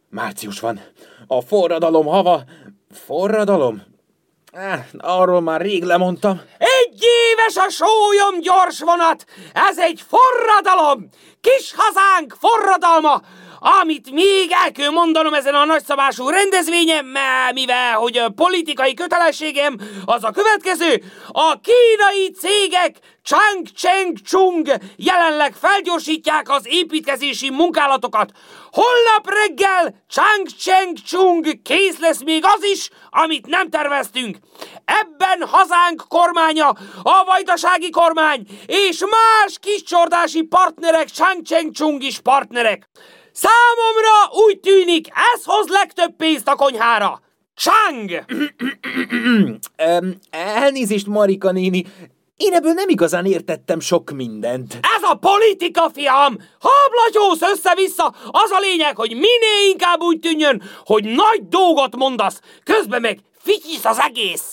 Március 0.08 0.60
van. 0.60 0.80
A 1.26 1.40
forradalom 1.40 2.06
hava. 2.06 2.44
Forradalom? 2.90 3.82
Eh, 4.52 4.84
arról 4.98 5.40
már 5.40 5.60
rég 5.60 5.82
lemondtam. 5.82 6.40
Egy 6.58 7.02
éves 7.02 7.56
a 7.56 7.70
sólyom 7.70 8.40
gyors 8.40 8.80
vonat! 8.80 9.26
Ez 9.68 9.78
egy 9.78 10.04
forradalom! 10.08 11.08
Kis 11.40 11.74
hazánk 11.76 12.36
forradalma! 12.38 13.22
Amit 13.60 14.10
még 14.10 14.50
el 14.50 14.72
kell 14.72 14.90
mondanom 14.90 15.34
ezen 15.34 15.54
a 15.54 15.64
nagyszabású 15.64 16.28
rendezvényen, 16.28 17.06
mivel 17.54 17.94
hogy 17.94 18.16
a 18.18 18.28
politikai 18.28 18.94
kötelességem 18.94 19.76
az 20.04 20.24
a 20.24 20.30
következő, 20.30 21.02
a 21.28 21.60
kínai 21.60 22.30
cégek 22.30 22.96
Chang 23.24 23.66
Cheng 23.76 24.16
Chung 24.24 24.68
jelenleg 24.96 25.54
felgyorsítják 25.54 26.50
az 26.50 26.66
építkezési 26.68 27.50
munkálatokat. 27.50 28.30
Holnap 28.70 29.28
reggel 29.28 30.04
Chang 30.08 30.46
Cheng 30.58 30.96
Chung 31.06 31.62
kész 31.62 31.98
lesz 31.98 32.22
még 32.22 32.44
az 32.44 32.64
is, 32.64 32.88
amit 33.10 33.46
nem 33.46 33.70
terveztünk. 33.70 34.36
Ebben 34.84 35.48
hazánk 35.48 36.04
kormánya, 36.08 36.68
a 37.02 37.24
vajdasági 37.24 37.90
kormány 37.90 38.46
és 38.66 39.00
más 39.00 39.58
kiscsordási 39.60 40.42
partnerek 40.42 41.08
Chang 41.08 41.46
Cheng 41.46 41.72
Chung 41.72 42.02
is 42.02 42.20
partnerek. 42.20 42.88
Számomra 43.32 44.44
úgy 44.46 44.60
tűnik, 44.60 45.06
ez 45.34 45.44
hoz 45.44 45.68
legtöbb 45.68 46.16
pénzt 46.16 46.48
a 46.48 46.54
konyhára. 46.54 47.20
Chang! 47.54 48.24
Elnézést, 50.30 51.06
Marika 51.06 51.50
néni, 51.50 51.86
én 52.36 52.52
ebből 52.52 52.72
nem 52.72 52.88
igazán 52.88 53.26
értettem 53.26 53.80
sok 53.80 54.10
mindent. 54.10 54.78
Ez 54.96 55.02
a 55.02 55.14
politika, 55.14 55.90
fiam! 55.94 56.36
Hablatyósz 56.58 57.50
össze-vissza! 57.52 58.14
Az 58.30 58.50
a 58.50 58.58
lényeg, 58.60 58.96
hogy 58.96 59.10
minél 59.10 59.70
inkább 59.70 60.00
úgy 60.00 60.18
tűnjön, 60.18 60.62
hogy 60.84 61.04
nagy 61.04 61.48
dolgot 61.48 61.96
mondasz, 61.96 62.40
közben 62.64 63.00
meg 63.00 63.18
fityisz 63.38 63.84
az 63.84 63.98
egész. 63.98 64.49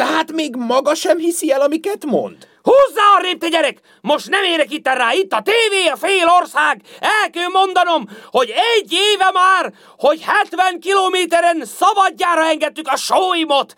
Tehát 0.00 0.32
még 0.32 0.56
maga 0.56 0.94
sem 0.94 1.18
hiszi 1.18 1.52
el, 1.52 1.60
amiket 1.60 2.04
mond? 2.04 2.48
Húzzá 2.62 3.32
a 3.32 3.36
te 3.38 3.48
gyerek! 3.48 3.80
Most 4.00 4.28
nem 4.28 4.44
érek 4.44 4.72
itt 4.72 4.86
rá, 4.86 5.12
itt 5.12 5.32
a 5.32 5.42
tévé, 5.42 5.86
a 5.86 5.96
fél 5.96 6.28
ország! 6.40 6.80
El 7.00 7.30
kell 7.30 7.48
mondanom, 7.48 8.08
hogy 8.30 8.52
egy 8.76 8.92
éve 8.92 9.30
már, 9.30 9.72
hogy 9.98 10.22
70 10.22 10.80
kilométeren 10.80 11.64
szabadjára 11.64 12.44
engedtük 12.44 12.88
a 12.88 12.96
sóimot! 12.96 13.74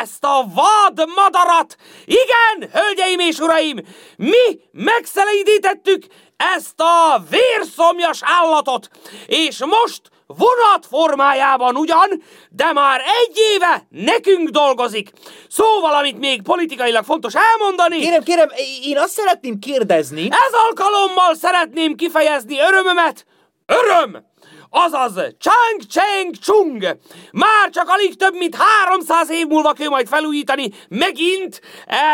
Ezt 0.00 0.24
a 0.24 0.44
vad 0.54 1.08
madarat! 1.14 1.76
Igen, 2.04 2.70
hölgyeim 2.72 3.18
és 3.18 3.38
uraim! 3.38 3.78
Mi 4.16 4.60
megszelídítettük 4.72 6.06
ezt 6.36 6.80
a 6.80 7.22
vérszomjas 7.30 8.18
állatot! 8.22 8.90
És 9.26 9.58
most 9.58 10.00
vonat 10.26 10.86
formájában 10.88 11.76
ugyan, 11.76 12.22
de 12.50 12.72
már 12.72 13.00
egy 13.00 13.38
éve 13.52 13.86
nekünk 13.88 14.48
dolgozik. 14.48 15.10
Szóval, 15.48 15.94
amit 15.94 16.18
még 16.18 16.42
politikailag 16.42 17.04
fontos 17.04 17.34
elmondani... 17.34 17.98
Kérem, 17.98 18.22
kérem, 18.22 18.48
én 18.82 18.98
azt 18.98 19.12
szeretném 19.12 19.58
kérdezni... 19.58 20.28
Ez 20.30 20.52
alkalommal 20.68 21.34
szeretném 21.34 21.94
kifejezni 21.94 22.58
örömömet. 22.60 23.26
Öröm! 23.66 24.24
Azaz 24.70 25.14
Chang 25.14 25.80
Cheng 25.90 26.34
Chung. 26.40 26.98
Már 27.32 27.70
csak 27.70 27.88
alig 27.88 28.16
több 28.16 28.34
mint 28.36 28.56
300 28.56 29.30
év 29.30 29.46
múlva 29.46 29.72
kell 29.72 29.88
majd 29.88 30.08
felújítani 30.08 30.70
megint 30.88 31.60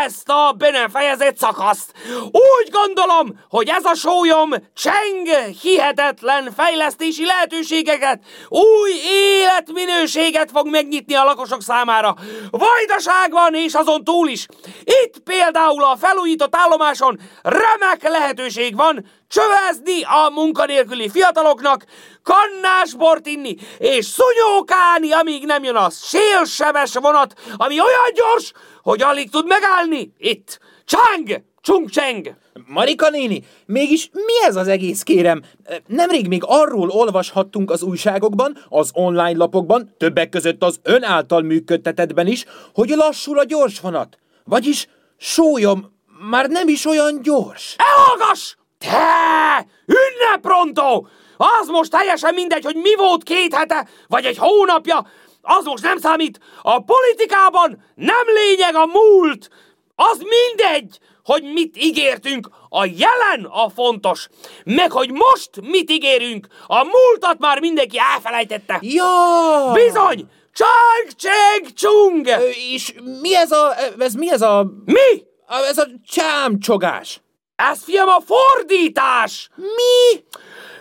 ezt 0.03 0.29
a 0.29 0.51
be 0.57 0.89
fejezett 0.91 1.37
szakaszt. 1.37 1.93
Úgy 2.31 2.69
gondolom, 2.71 3.39
hogy 3.49 3.69
ez 3.69 3.85
a 3.85 3.93
sólyom 3.93 4.49
Cheng 4.75 5.27
hihetetlen 5.61 6.53
fejlesztési 6.55 7.25
lehetőségeket, 7.25 8.21
új 8.49 8.91
életminőséget 9.11 10.51
fog 10.51 10.69
megnyitni 10.69 11.13
a 11.15 11.23
lakosok 11.23 11.61
számára. 11.61 12.15
Vajdaságban 12.51 13.55
és 13.55 13.73
azon 13.73 14.03
túl 14.03 14.27
is. 14.27 14.45
Itt 14.83 15.19
például 15.19 15.83
a 15.83 15.97
felújított 15.99 16.55
állomáson 16.55 17.19
remek 17.41 18.09
lehetőség 18.09 18.75
van 18.75 19.05
csövezni 19.33 20.01
a 20.03 20.29
munkanélküli 20.29 21.09
fiataloknak, 21.09 21.85
kannásbort 22.23 23.27
inni, 23.27 23.55
és 23.77 24.05
szunyókálni, 24.05 25.11
amíg 25.11 25.45
nem 25.45 25.63
jön 25.63 25.75
a 25.75 25.89
sélsebes 25.89 26.93
vonat, 26.93 27.33
ami 27.57 27.73
olyan 27.73 28.11
gyors, 28.13 28.51
hogy 28.81 29.01
alig 29.01 29.29
tud 29.29 29.47
megállni. 29.47 30.13
Itt. 30.17 30.59
Csang! 30.85 31.43
Chung 31.61 31.89
Cheng! 31.89 32.35
Marika 32.67 33.09
néni, 33.09 33.43
mégis 33.65 34.09
mi 34.13 34.45
ez 34.45 34.55
az 34.55 34.67
egész, 34.67 35.03
kérem? 35.03 35.41
Nemrég 35.87 36.27
még 36.27 36.41
arról 36.45 36.89
olvashattunk 36.89 37.71
az 37.71 37.83
újságokban, 37.83 38.57
az 38.69 38.89
online 38.93 39.37
lapokban, 39.37 39.95
többek 39.97 40.29
között 40.29 40.63
az 40.63 40.79
ön 40.83 41.03
által 41.03 41.41
működtetetben 41.41 42.27
is, 42.27 42.45
hogy 42.73 42.89
lassul 42.89 43.39
a 43.39 43.43
gyors 43.43 43.79
vonat. 43.79 44.17
Vagyis 44.43 44.87
sólyom 45.17 45.91
már 46.29 46.49
nem 46.49 46.67
is 46.67 46.85
olyan 46.85 47.21
gyors. 47.21 47.75
Elhallgass! 47.77 48.55
Te! 48.89 49.65
Ünneprontó! 49.85 51.07
Az 51.37 51.67
most 51.67 51.91
teljesen 51.91 52.33
mindegy, 52.33 52.63
hogy 52.63 52.75
mi 52.75 52.95
volt 52.95 53.23
két 53.23 53.55
hete, 53.55 53.87
vagy 54.07 54.25
egy 54.25 54.37
hónapja, 54.37 55.07
az 55.41 55.65
most 55.65 55.83
nem 55.83 55.97
számít. 55.97 56.39
A 56.61 56.79
politikában 56.79 57.83
nem 57.95 58.25
lényeg 58.25 58.75
a 58.75 58.85
múlt. 58.85 59.49
Az 59.95 60.17
mindegy, 60.17 60.99
hogy 61.23 61.43
mit 61.43 61.77
ígértünk, 61.77 62.49
a 62.69 62.85
jelen 62.85 63.45
a 63.49 63.69
fontos, 63.69 64.27
meg 64.63 64.91
hogy 64.91 65.11
most 65.11 65.49
mit 65.61 65.91
ígérünk, 65.91 66.47
a 66.67 66.83
múltat 66.83 67.39
már 67.39 67.59
mindenki 67.59 67.97
elfelejtette. 68.13 68.79
Ja! 68.81 69.71
Bizony! 69.73 70.29
Csang, 70.53 71.15
cseng, 71.15 71.73
csung! 71.73 72.29
És 72.73 72.93
mi 73.21 73.35
ez 73.35 73.51
a... 73.51 73.75
Ez 73.99 74.13
mi 74.13 74.31
ez 74.31 74.41
a... 74.41 74.71
Mi? 74.85 75.23
Ez 75.69 75.77
a 75.77 75.87
csámcsogás? 76.07 77.22
Ez 77.55 77.83
fiam 77.83 78.07
a 78.07 78.19
fordítás! 78.25 79.49
Mi? 79.55 80.23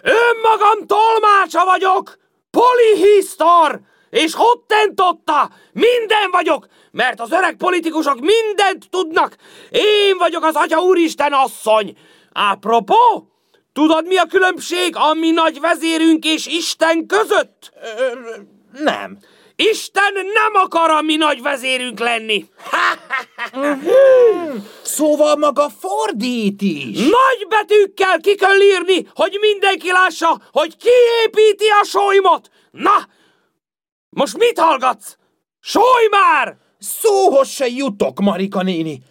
Önmagam 0.02 0.86
tolmácsa 0.86 1.64
vagyok! 1.64 2.18
Polihisztor! 2.50 3.80
És 4.10 4.34
hottentotta! 4.34 5.50
Minden 5.72 6.30
vagyok! 6.30 6.66
Mert 6.90 7.20
az 7.20 7.32
öreg 7.32 7.56
politikusok 7.56 8.20
mindent 8.20 8.90
tudnak! 8.90 9.36
Én 9.70 10.16
vagyok 10.18 10.44
az 10.44 10.54
Atya 10.54 10.82
Úristen 10.82 11.32
asszony! 11.32 11.96
Apropó, 12.32 13.28
tudod 13.72 14.06
mi 14.06 14.16
a 14.16 14.26
különbség 14.26 14.96
a 14.96 15.14
mi 15.14 15.30
nagy 15.30 15.60
vezérünk 15.60 16.24
és 16.24 16.46
Isten 16.46 17.06
között? 17.06 17.72
Nem. 18.72 19.18
Isten 19.56 20.12
nem 20.12 20.54
akar 20.54 20.90
a 20.90 21.00
mi 21.00 21.16
nagy 21.16 21.42
vezérünk 21.42 21.98
lenni! 21.98 22.46
Szóval 24.82 25.36
maga 25.36 25.68
fordít 25.78 26.62
is. 26.62 26.98
Nagy 26.98 27.46
betűkkel 27.48 28.20
ki 28.20 28.34
kell 28.34 28.60
írni, 28.60 29.08
hogy 29.14 29.36
mindenki 29.40 29.90
lássa, 29.90 30.40
hogy 30.52 30.76
ki 30.76 30.88
építi 31.24 31.66
a 31.82 31.84
solymot! 31.84 32.50
Na! 32.70 33.08
Most 34.08 34.38
mit 34.38 34.58
hallgatsz? 34.58 35.16
Solj 35.60 36.06
már! 36.10 36.56
Szóhoz 36.78 37.48
se 37.48 37.66
jutok, 37.66 38.20
Marika 38.20 38.62
néni. 38.62 39.02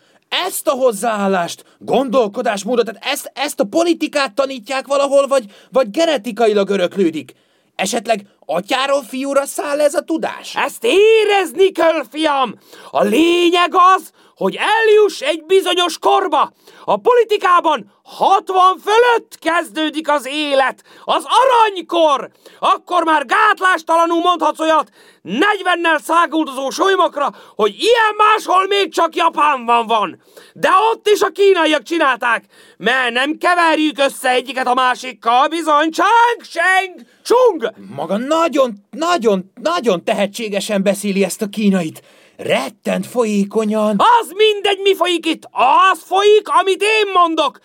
Ezt 0.48 0.68
a 0.68 0.72
hozzáállást, 0.72 1.66
gondolkodásmódot, 1.78 2.86
tehát 2.86 3.06
ezt, 3.06 3.32
ezt 3.34 3.60
a 3.60 3.64
politikát 3.64 4.34
tanítják 4.34 4.88
valahol, 4.88 5.28
vagy, 5.28 5.46
vagy 5.72 5.90
genetikailag 5.92 6.70
öröklődik. 6.70 7.34
Esetleg 7.76 8.26
atyáról 8.54 9.04
fiúra 9.04 9.46
száll 9.46 9.82
ez 9.82 9.94
a 9.94 10.02
tudás? 10.02 10.56
Ezt 10.56 10.84
érezni 10.84 11.72
kell, 11.72 12.04
fiam! 12.12 12.54
A 12.92 13.04
lényeg 13.04 13.74
az, 13.96 14.12
hogy 14.36 14.58
eljuss 14.60 15.22
egy 15.22 15.44
bizonyos 15.46 15.98
korba. 16.00 16.52
A 16.86 16.98
politikában 16.98 17.92
60 18.04 18.78
fölött 18.84 19.38
kezdődik 19.40 20.10
az 20.10 20.28
élet, 20.28 20.84
az 21.04 21.26
aranykor. 21.26 22.30
Akkor 22.60 23.04
már 23.04 23.26
gátlástalanul 23.26 24.22
mondhatsz 24.22 24.60
olyat 24.60 24.90
40-nel 25.24 26.00
száguldozó 26.04 26.70
solymokra, 26.70 27.30
hogy 27.56 27.76
ilyen 27.80 28.16
máshol 28.18 28.68
még 28.68 28.94
csak 28.94 29.16
Japánban 29.16 29.88
van. 29.88 30.22
De 30.54 30.70
ott 30.92 31.08
is 31.08 31.22
a 31.22 31.30
kínaiak 31.30 31.84
csinálták, 31.84 32.46
mert 32.78 33.14
nem 33.14 33.38
keverjük 33.38 34.00
össze 34.00 34.30
egyiket 34.30 34.68
a 34.68 34.74
másikkal, 34.74 35.48
bizony, 35.48 35.92
csang, 35.92 36.42
seng, 36.42 36.96
csung! 37.24 37.74
Maga 37.96 38.18
nagyon, 38.42 38.74
nagyon, 38.90 39.52
nagyon 39.62 40.04
tehetségesen 40.04 40.84
beszéli 40.84 41.24
ezt 41.24 41.42
a 41.42 41.48
kínait. 41.48 42.04
Rettent 42.38 43.08
folyékonyan. 43.08 43.96
Az 44.22 44.32
mindegy, 44.36 44.80
mi 44.84 44.96
folyik 44.96 45.26
itt. 45.26 45.44
Az 45.92 46.02
folyik, 46.06 46.48
amit 46.48 46.82
én 46.82 47.12
mondok. 47.14 47.60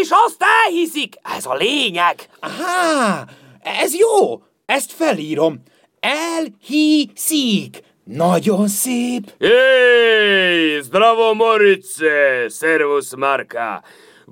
És 0.00 0.08
azt 0.26 0.44
elhiszik. 0.66 1.14
Ez 1.36 1.46
a 1.46 1.54
lényeg. 1.54 2.28
Aha, 2.40 3.24
ez 3.62 3.94
jó. 3.94 4.42
Ezt 4.66 4.92
felírom. 4.92 5.62
Elhiszik. 6.00 7.82
Nagyon 8.04 8.68
szép. 8.68 9.32
Ej, 9.38 10.80
zdravo 10.80 11.34
Morice, 11.34 12.48
servus 12.48 13.16
Marka. 13.16 13.82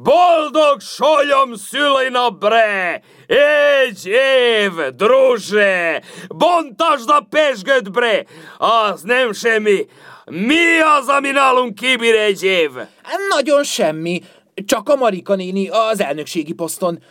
Boldog 0.02 0.80
soljom 0.80 1.54
szülina 1.54 2.30
bre! 2.30 3.02
Egy 3.26 4.06
év, 4.06 4.94
druže! 4.96 6.02
Bontasd 6.28 7.08
a 7.08 7.26
pesgőt 7.30 7.92
bre! 7.92 8.24
Az 8.58 9.02
nem 9.02 9.32
semmi. 9.32 9.86
Mi 10.24 10.78
az, 10.98 11.08
ami 11.08 11.30
nálunk 11.30 11.74
kibír 11.74 12.14
egy 12.14 12.42
év? 12.42 12.70
Nagyon 13.34 13.64
semmi. 13.64 14.22
Csak 14.64 14.88
a 14.88 14.96
Marika 14.96 15.34
néni 15.34 15.68
az 15.68 16.00
elnökségi 16.00 16.52
poszton. 16.52 17.02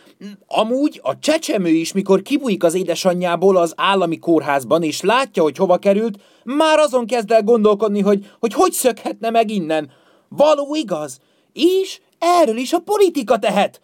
Amúgy 0.46 1.00
a 1.02 1.18
csecsemő 1.18 1.68
is, 1.68 1.92
mikor 1.92 2.22
kibújik 2.22 2.64
az 2.64 2.74
édesanyjából 2.74 3.56
az 3.56 3.72
állami 3.76 4.18
kórházban, 4.18 4.82
és 4.82 5.00
látja, 5.00 5.42
hogy 5.42 5.56
hova 5.56 5.78
került, 5.78 6.18
már 6.44 6.78
azon 6.78 7.06
kezd 7.06 7.30
el 7.30 7.42
gondolkodni, 7.42 8.00
hogy 8.00 8.26
hogy, 8.38 8.52
hogy 8.52 8.72
szökhetne 8.72 9.30
meg 9.30 9.50
innen. 9.50 9.90
Való 10.28 10.74
igaz? 10.74 11.18
És 11.52 12.00
erről 12.20 12.56
is 12.56 12.72
a 12.72 12.78
politika 12.78 13.38
tehet. 13.38 13.80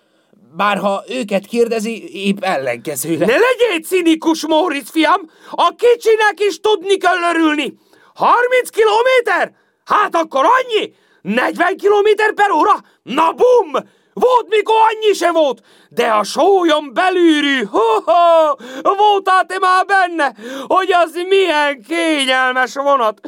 Bárha 0.56 1.04
őket 1.08 1.46
kérdezi, 1.46 2.26
épp 2.26 2.42
ellenkezőleg. 2.42 3.28
Ne 3.28 3.36
legyél 3.38 3.80
cinikus, 3.82 4.46
Móricz 4.46 4.90
fiam! 4.90 5.30
A 5.50 5.74
kicsinek 5.76 6.34
is 6.36 6.60
tudni 6.60 6.96
kell 6.96 7.34
örülni! 7.34 7.74
30 8.14 8.68
kilométer? 8.68 9.54
Hát 9.84 10.16
akkor 10.16 10.44
annyi! 10.44 10.94
40 11.22 11.76
kilométer 11.76 12.34
per 12.34 12.50
óra? 12.50 12.74
Na 13.02 13.32
bum! 13.32 13.72
Volt, 14.12 14.48
mikor 14.48 14.74
annyi 14.90 15.12
se 15.12 15.32
volt, 15.32 15.62
de 15.88 16.06
a 16.06 16.22
sólyom 16.22 16.92
belűrű, 16.92 17.64
ho-ho, 17.64 18.54
voltál 18.82 19.46
te 19.46 19.58
már 19.58 19.84
benne, 19.84 20.34
hogy 20.66 20.92
az 20.92 21.12
milyen 21.28 21.82
kényelmes 21.88 22.74
vonat, 22.74 23.20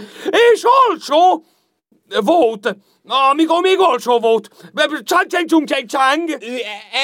és 0.53 0.62
olcsó 0.88 1.44
volt, 2.25 2.77
amikor 3.09 3.62
még 3.62 3.79
olcsó 3.79 4.18
volt. 4.18 4.51
Csang, 5.03 5.27
csang, 5.27 5.44
csung, 5.44 5.68
csang, 5.68 5.87
csang. 5.87 6.38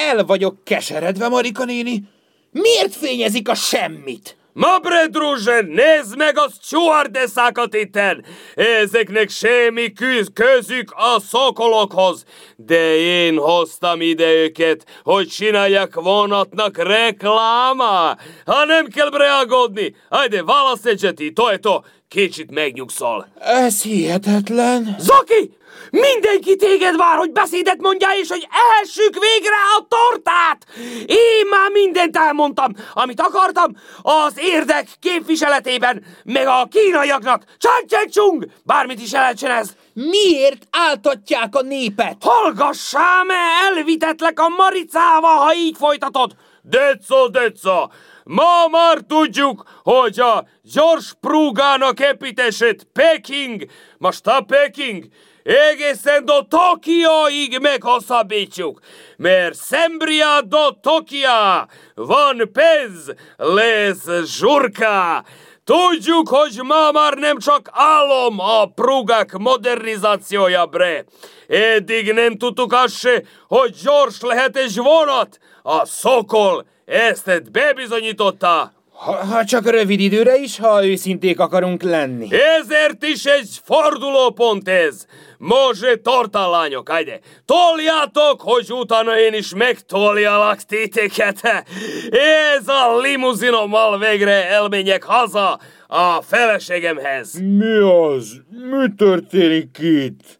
El 0.07 0.25
vagyok 0.25 0.63
keseredve, 0.63 1.27
Marika 1.27 1.65
néni. 1.65 2.03
Miért 2.51 2.95
fényezik 2.95 3.49
a 3.49 3.55
semmit? 3.55 4.37
Ma 4.55 4.79
bre, 4.79 5.07
druže, 5.07 5.61
nézd 5.61 6.17
meg 6.17 6.37
a 6.37 6.49
stewardesszákat 6.61 7.73
itten! 7.73 8.25
Ezeknek 8.55 9.29
semmi 9.29 9.93
küz, 9.93 10.27
közük 10.33 10.91
a 10.95 11.19
szokolokhoz, 11.19 12.23
de 12.55 12.95
én 12.95 13.37
hoztam 13.37 14.01
ide 14.01 14.33
őket, 14.33 14.85
hogy 15.03 15.27
csinálják 15.27 15.95
vonatnak 15.95 16.77
rekláma. 16.77 18.15
Ha 18.45 18.65
nem 18.65 18.87
kell 18.87 19.09
bre 19.09 19.33
aggódni, 19.33 19.95
hajde, 20.09 20.43
válasz 20.43 20.85
egyeti, 20.85 21.33
to 21.33 21.51
je 21.51 21.57
to, 21.57 21.79
kicsit 22.15 22.51
megnyugszol. 22.51 23.27
Ez 23.39 23.81
hihetetlen. 23.81 24.95
Zoki! 24.99 25.57
Mindenki 25.91 26.55
téged 26.55 26.95
vár, 26.95 27.17
hogy 27.17 27.31
beszédet 27.31 27.81
mondjál, 27.81 28.17
és 28.17 28.29
hogy 28.29 28.47
ehessük 28.51 29.13
végre 29.13 29.55
a 29.77 29.85
tortát! 29.87 30.65
Én 31.05 31.47
már 31.49 31.71
mindent 31.71 32.17
elmondtam, 32.17 32.73
amit 32.93 33.21
akartam, 33.21 33.77
az 34.01 34.33
érdek 34.37 34.87
képviseletében, 34.99 36.03
meg 36.23 36.47
a 36.47 36.67
kínaiaknak. 36.71 37.43
Csang 37.57 37.85
csang 37.87 38.09
csung! 38.09 38.45
Bármit 38.63 39.01
is 39.01 39.13
elcsinálsz. 39.13 39.75
Miért 39.93 40.67
áltatják 40.71 41.55
a 41.55 41.61
népet? 41.61 42.17
Hallgassál, 42.19 43.23
mert 43.23 43.75
elvitetlek 43.75 44.39
a 44.39 44.49
maricával, 44.49 45.37
ha 45.37 45.55
így 45.55 45.77
folytatod. 45.77 46.35
Deco, 46.61 47.27
deco! 47.27 47.87
Ma 48.27 48.67
már 48.71 48.97
tudjuk, 49.07 49.63
hogy 49.83 50.19
a 50.19 50.45
gyors 50.61 51.13
prúgának 51.19 51.99
építését 51.99 52.87
Peking, 52.93 53.65
most 53.97 54.27
a 54.27 54.41
Peking, 54.41 55.05
egészen 55.43 56.25
do 56.25 56.43
Tokióig 56.43 57.59
meghosszabbítjuk, 57.61 58.79
mert 59.17 59.53
Szembria 59.53 60.41
do 60.41 60.71
Tokia 60.81 61.67
van 61.95 62.49
pez, 62.53 63.13
lesz 63.37 64.23
zsurka. 64.23 65.23
Tudjuk, 65.63 66.27
hogy 66.27 66.59
ma 66.63 66.91
már 66.91 67.13
nem 67.13 67.37
csak 67.37 67.69
álom 67.71 68.39
a 68.39 68.65
prugák 68.65 69.37
modernizációja, 69.37 70.65
bre. 70.65 71.05
Eddig 71.47 72.13
nem 72.13 72.37
tudtuk 72.37 72.73
azt 72.73 72.97
se, 72.97 73.23
hogy 73.47 73.75
gyors 73.83 74.21
lehet 74.21 74.57
egy 74.57 74.75
vonat. 74.75 75.37
A 75.63 75.85
Szokol 75.85 76.65
ezt 76.85 77.51
bebizonyította. 77.51 78.73
Ha, 78.91 79.25
ha 79.25 79.45
csak 79.45 79.69
rövid 79.69 79.99
időre 79.99 80.37
is, 80.37 80.59
ha 80.59 80.85
őszinték 80.85 81.39
akarunk 81.39 81.83
lenni. 81.83 82.27
Ezért 82.31 83.03
is 83.03 83.25
egy 83.25 83.49
fordulópont 83.63 84.69
ez. 84.69 85.05
Może 85.37 85.95
torta, 85.95 86.49
lányok, 86.49 86.89
hajde, 86.89 87.19
toljátok, 87.45 88.41
hogy 88.41 88.71
utána 88.71 89.19
én 89.19 89.33
is 89.33 89.53
megtoljalak 89.55 90.61
titeket. 90.61 91.39
Ez 92.57 92.67
a 92.67 92.97
limuzinommal 92.97 93.99
végre 93.99 94.49
elmenjek 94.49 95.03
haza 95.03 95.59
a 95.87 96.21
feleségemhez. 96.21 97.33
Mi 97.33 97.77
az? 97.77 98.41
Mi 98.49 98.93
történik 98.97 99.77
itt? 99.79 100.39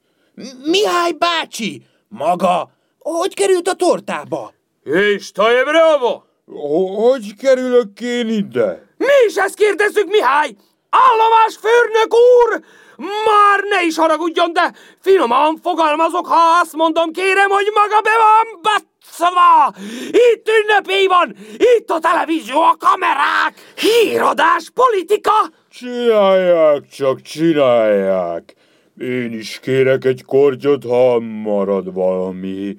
Mihály 0.65 1.11
bácsi! 1.11 1.85
Maga, 2.07 2.71
hogy 2.99 3.33
került 3.33 3.67
a 3.67 3.73
tortába? 3.73 4.53
És 4.83 5.31
te 5.31 5.63
bravo! 5.63 6.21
Hogy 6.53 7.35
kerülök 7.35 8.01
én 8.01 8.27
ide? 8.29 8.87
Mi 8.97 9.27
is 9.27 9.35
ezt 9.35 9.55
kérdezzük, 9.55 10.07
Mihály! 10.07 10.55
Állomás 10.89 11.57
főrnök 11.59 12.13
úr! 12.13 12.61
Már 13.25 13.59
ne 13.69 13.85
is 13.85 13.97
haragudjon, 13.97 14.53
de 14.53 14.73
finoman 14.99 15.59
fogalmazok, 15.61 16.27
ha 16.27 16.59
azt 16.61 16.73
mondom, 16.73 17.11
kérem, 17.11 17.49
hogy 17.49 17.67
maga 17.73 18.01
be 18.01 18.11
van 18.17 18.61
batszva! 18.61 19.73
Itt 20.07 20.49
ünnepély 20.61 21.05
van! 21.05 21.35
Itt 21.57 21.89
a 21.89 21.99
televízió, 21.99 22.61
a 22.61 22.75
kamerák! 22.79 23.73
Híradás, 23.75 24.69
politika! 24.73 25.49
Csinálják, 25.69 26.87
csak 26.87 27.21
csinálják. 27.21 28.53
Én 28.99 29.33
is 29.33 29.59
kérek 29.59 30.05
egy 30.05 30.23
kortyot, 30.25 30.83
ha 30.83 31.19
marad 31.19 31.93
valami. 31.93 32.77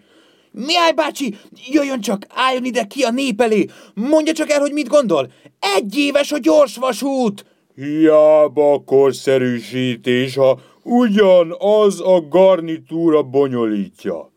Mihály 0.64 0.92
bácsi, 0.92 1.34
jöjjön 1.70 2.00
csak, 2.00 2.26
álljon 2.28 2.64
ide 2.64 2.84
ki 2.84 3.02
a 3.02 3.10
nép 3.10 3.40
elé. 3.40 3.66
Mondja 3.94 4.32
csak 4.32 4.50
el, 4.50 4.60
hogy 4.60 4.72
mit 4.72 4.88
gondol. 4.88 5.32
Egy 5.76 5.98
éves 5.98 6.32
a 6.32 6.38
gyorsvasút. 6.38 7.44
Hiába 7.74 8.82
korszerűsítés, 8.86 10.34
ha 10.34 10.58
ugyanaz 10.82 12.00
a 12.00 12.20
garnitúra 12.28 13.22
bonyolítja. 13.22 14.32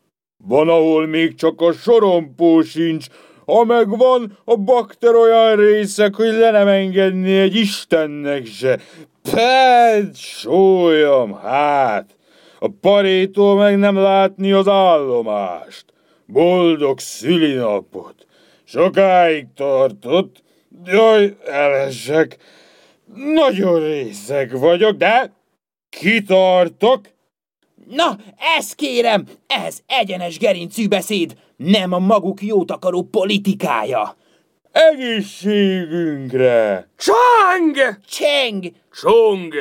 Van, 0.47 0.69
ahol 0.69 1.08
még 1.08 1.36
csak 1.36 1.62
a 1.62 1.71
sorompó 1.71 2.62
sincs, 2.62 3.05
ha 3.45 3.63
megvan, 3.63 4.38
a 4.45 4.55
bakter 4.55 5.15
olyan 5.15 5.55
részek, 5.55 6.15
hogy 6.15 6.34
le 6.34 6.51
nem 6.51 6.67
engedni 6.67 7.38
egy 7.38 7.55
Istennek 7.55 8.45
se. 8.45 8.79
Ped, 9.32 10.15
sólyom, 10.15 11.34
hát! 11.34 12.15
A 12.60 12.67
parétól 12.82 13.55
meg 13.55 13.77
nem 13.77 13.95
látni 13.95 14.51
az 14.51 14.67
állomást. 14.67 15.86
Boldog 16.32 17.00
szülinapot! 17.00 18.26
Sokáig 18.63 19.48
tartott. 19.56 20.44
Jaj, 20.86 21.38
elesek. 21.46 22.38
Nagyon 23.15 23.80
részeg 23.80 24.60
vagyok, 24.60 24.98
de 24.98 25.34
kitartok. 25.89 27.08
Na, 27.88 28.18
ezt 28.58 28.76
kérem, 28.76 29.28
ez 29.48 29.80
egyenes 29.86 30.38
gerincű 30.38 30.88
beszéd, 30.88 31.38
nem 31.56 31.94
a 31.94 32.00
maguk 32.00 32.42
jót 32.42 32.72
akaró 32.72 33.04
politikája. 33.04 34.15
Egészségünkre! 34.72 36.89
Csang! 36.98 37.76
Cseng! 38.08 38.65
Csong! 39.02 39.54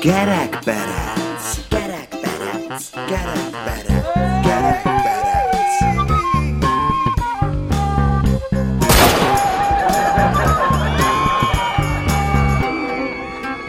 Gerekperec, 0.00 1.44
gerekperec, 1.68 2.84
gerekperec, 3.08 4.06
gerekperec. 4.42 4.92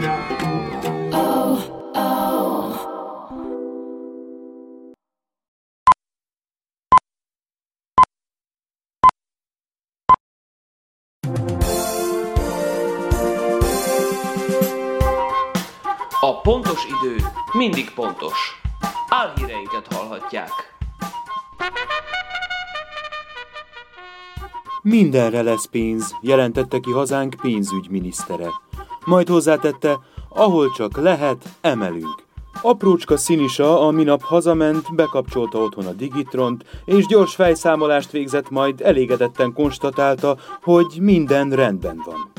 A 0.04 0.33
pontos 16.44 16.84
idő 16.84 17.16
mindig 17.52 17.90
pontos. 17.90 18.60
Álhíreinket 19.08 19.92
hallhatják. 19.94 20.50
Mindenre 24.82 25.42
lesz 25.42 25.66
pénz, 25.66 26.14
jelentette 26.20 26.78
ki 26.80 26.90
hazánk 26.90 27.34
pénzügyminisztere. 27.40 28.48
Majd 29.04 29.28
hozzátette, 29.28 29.98
ahol 30.28 30.70
csak 30.70 30.96
lehet, 30.96 31.44
emelünk. 31.60 32.22
Aprócska 32.62 33.16
Színisa 33.16 33.86
a 33.86 33.90
minap 33.90 34.22
hazament, 34.22 34.94
bekapcsolta 34.94 35.58
otthon 35.58 35.86
a 35.86 35.92
Digitront, 35.92 36.64
és 36.84 37.06
gyors 37.06 37.34
fejszámolást 37.34 38.10
végzett, 38.10 38.50
majd 38.50 38.80
elégedetten 38.80 39.52
konstatálta, 39.52 40.36
hogy 40.62 40.98
minden 41.00 41.50
rendben 41.50 42.02
van. 42.04 42.32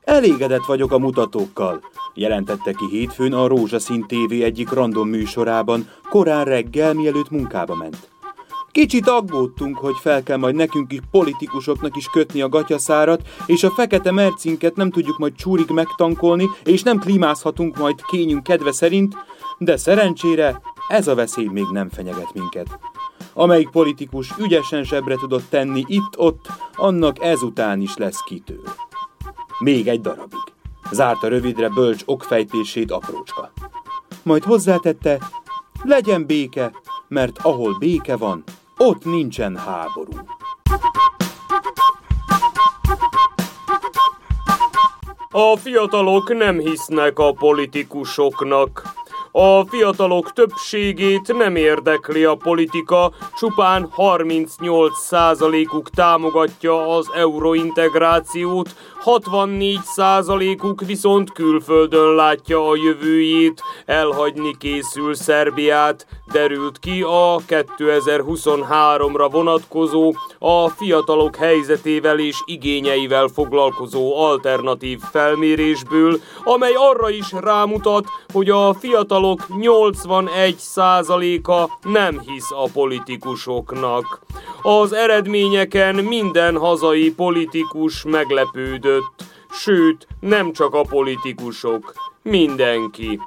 Elégedett 0.00 0.64
vagyok 0.64 0.92
a 0.92 0.98
mutatókkal, 0.98 1.80
jelentette 2.18 2.72
ki 2.72 2.86
hétfőn 2.90 3.32
a 3.32 3.46
Rózsaszín 3.46 4.06
TV 4.06 4.42
egyik 4.42 4.70
random 4.70 5.08
műsorában, 5.08 5.88
korán 6.08 6.44
reggel, 6.44 6.94
mielőtt 6.94 7.30
munkába 7.30 7.74
ment. 7.74 8.10
Kicsit 8.72 9.08
aggódtunk, 9.08 9.78
hogy 9.78 9.94
fel 10.00 10.22
kell 10.22 10.36
majd 10.36 10.54
nekünk 10.54 10.92
is 10.92 10.98
politikusoknak 11.10 11.96
is 11.96 12.06
kötni 12.06 12.40
a 12.40 12.48
gatyaszárat, 12.48 13.28
és 13.46 13.64
a 13.64 13.70
fekete 13.70 14.10
mercinket 14.10 14.76
nem 14.76 14.90
tudjuk 14.90 15.18
majd 15.18 15.34
csúrig 15.34 15.68
megtankolni, 15.68 16.48
és 16.64 16.82
nem 16.82 16.98
klímázhatunk 16.98 17.78
majd 17.78 18.04
kényünk 18.04 18.42
kedve 18.42 18.72
szerint, 18.72 19.14
de 19.58 19.76
szerencsére 19.76 20.60
ez 20.88 21.08
a 21.08 21.14
veszély 21.14 21.48
még 21.52 21.66
nem 21.72 21.88
fenyeget 21.88 22.34
minket. 22.34 22.78
Amelyik 23.32 23.68
politikus 23.68 24.32
ügyesen 24.38 24.84
zsebre 24.84 25.14
tudott 25.14 25.44
tenni 25.48 25.84
itt-ott, 25.86 26.46
annak 26.76 27.24
ezután 27.24 27.80
is 27.80 27.96
lesz 27.96 28.20
kitől. 28.20 28.64
Még 29.58 29.88
egy 29.88 30.00
darabig. 30.00 30.57
Zárta 30.90 31.28
rövidre 31.28 31.68
bölcs 31.68 32.02
okfejtését 32.04 32.90
aprócska. 32.90 33.52
Majd 34.22 34.44
hozzátette, 34.44 35.18
legyen 35.82 36.26
béke, 36.26 36.72
mert 37.08 37.38
ahol 37.42 37.78
béke 37.78 38.16
van, 38.16 38.44
ott 38.76 39.04
nincsen 39.04 39.56
háború. 39.56 40.12
A 45.30 45.56
fiatalok 45.56 46.36
nem 46.36 46.58
hisznek 46.58 47.18
a 47.18 47.32
politikusoknak. 47.32 48.82
A 49.32 49.64
fiatalok 49.64 50.32
többségét 50.32 51.36
nem 51.36 51.56
érdekli 51.56 52.24
a 52.24 52.34
politika, 52.34 53.12
csupán 53.38 53.92
38%-uk 53.96 55.90
támogatja 55.90 56.96
az 56.96 57.10
eurointegrációt, 57.14 58.74
64%-uk 59.04 60.80
viszont 60.86 61.32
külföldön 61.32 62.14
látja 62.14 62.68
a 62.68 62.76
jövőjét, 62.76 63.62
elhagyni 63.86 64.56
készül 64.58 65.14
Szerbiát, 65.14 66.06
derült 66.32 66.78
ki 66.78 67.02
a 67.02 67.40
2023-ra 67.48 69.28
vonatkozó, 69.30 70.14
a 70.38 70.68
fiatalok 70.68 71.36
helyzetével 71.36 72.18
és 72.18 72.42
igényeivel 72.44 73.28
foglalkozó 73.28 74.16
alternatív 74.16 75.00
felmérésből, 75.10 76.20
amely 76.44 76.74
arra 76.74 77.10
is 77.10 77.32
rámutat, 77.32 78.06
hogy 78.32 78.50
a 78.50 78.74
fiatalok 78.74 79.46
81%-a 79.48 81.88
nem 81.88 82.20
hisz 82.26 82.50
a 82.50 82.68
politikusoknak. 82.72 84.20
Az 84.62 84.92
eredményeken 84.92 85.94
minden 85.94 86.56
hazai 86.56 87.14
politikus 87.14 88.04
meglepődött, 88.04 89.24
sőt, 89.50 90.06
nem 90.20 90.52
csak 90.52 90.74
a 90.74 90.82
politikusok, 90.82 91.92
mindenki. 92.28 93.20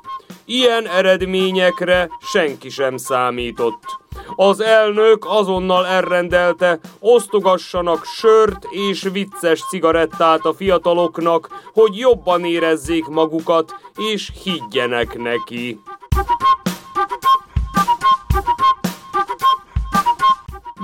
Ilyen 0.46 0.88
eredményekre 0.88 2.10
senki 2.22 2.70
sem 2.70 2.98
számított. 2.98 4.00
Az 4.36 4.60
elnök 4.60 5.26
azonnal 5.28 5.86
elrendelte, 5.86 6.80
osztogassanak 7.00 8.06
sört 8.06 8.66
és 8.70 9.02
vicces 9.12 9.64
cigarettát 9.70 10.46
a 10.46 10.54
fiataloknak, 10.54 11.50
hogy 11.74 11.98
jobban 11.98 12.46
érezzék 12.46 13.06
magukat 13.06 13.76
és 13.98 14.32
higgyenek 14.44 15.18
neki. 15.18 15.80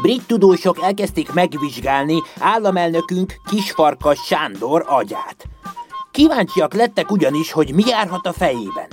Brit 0.01 0.27
tudósok 0.27 0.81
elkezdték 0.81 1.33
megvizsgálni 1.33 2.21
államelnökünk 2.39 3.33
Kisfarkas 3.45 4.19
Sándor 4.25 4.83
agyát. 4.87 5.47
Kíváncsiak 6.17 6.73
lettek 6.73 7.11
ugyanis, 7.11 7.51
hogy 7.51 7.73
mi 7.73 7.83
járhat 7.85 8.25
a 8.25 8.33
fejében. 8.33 8.87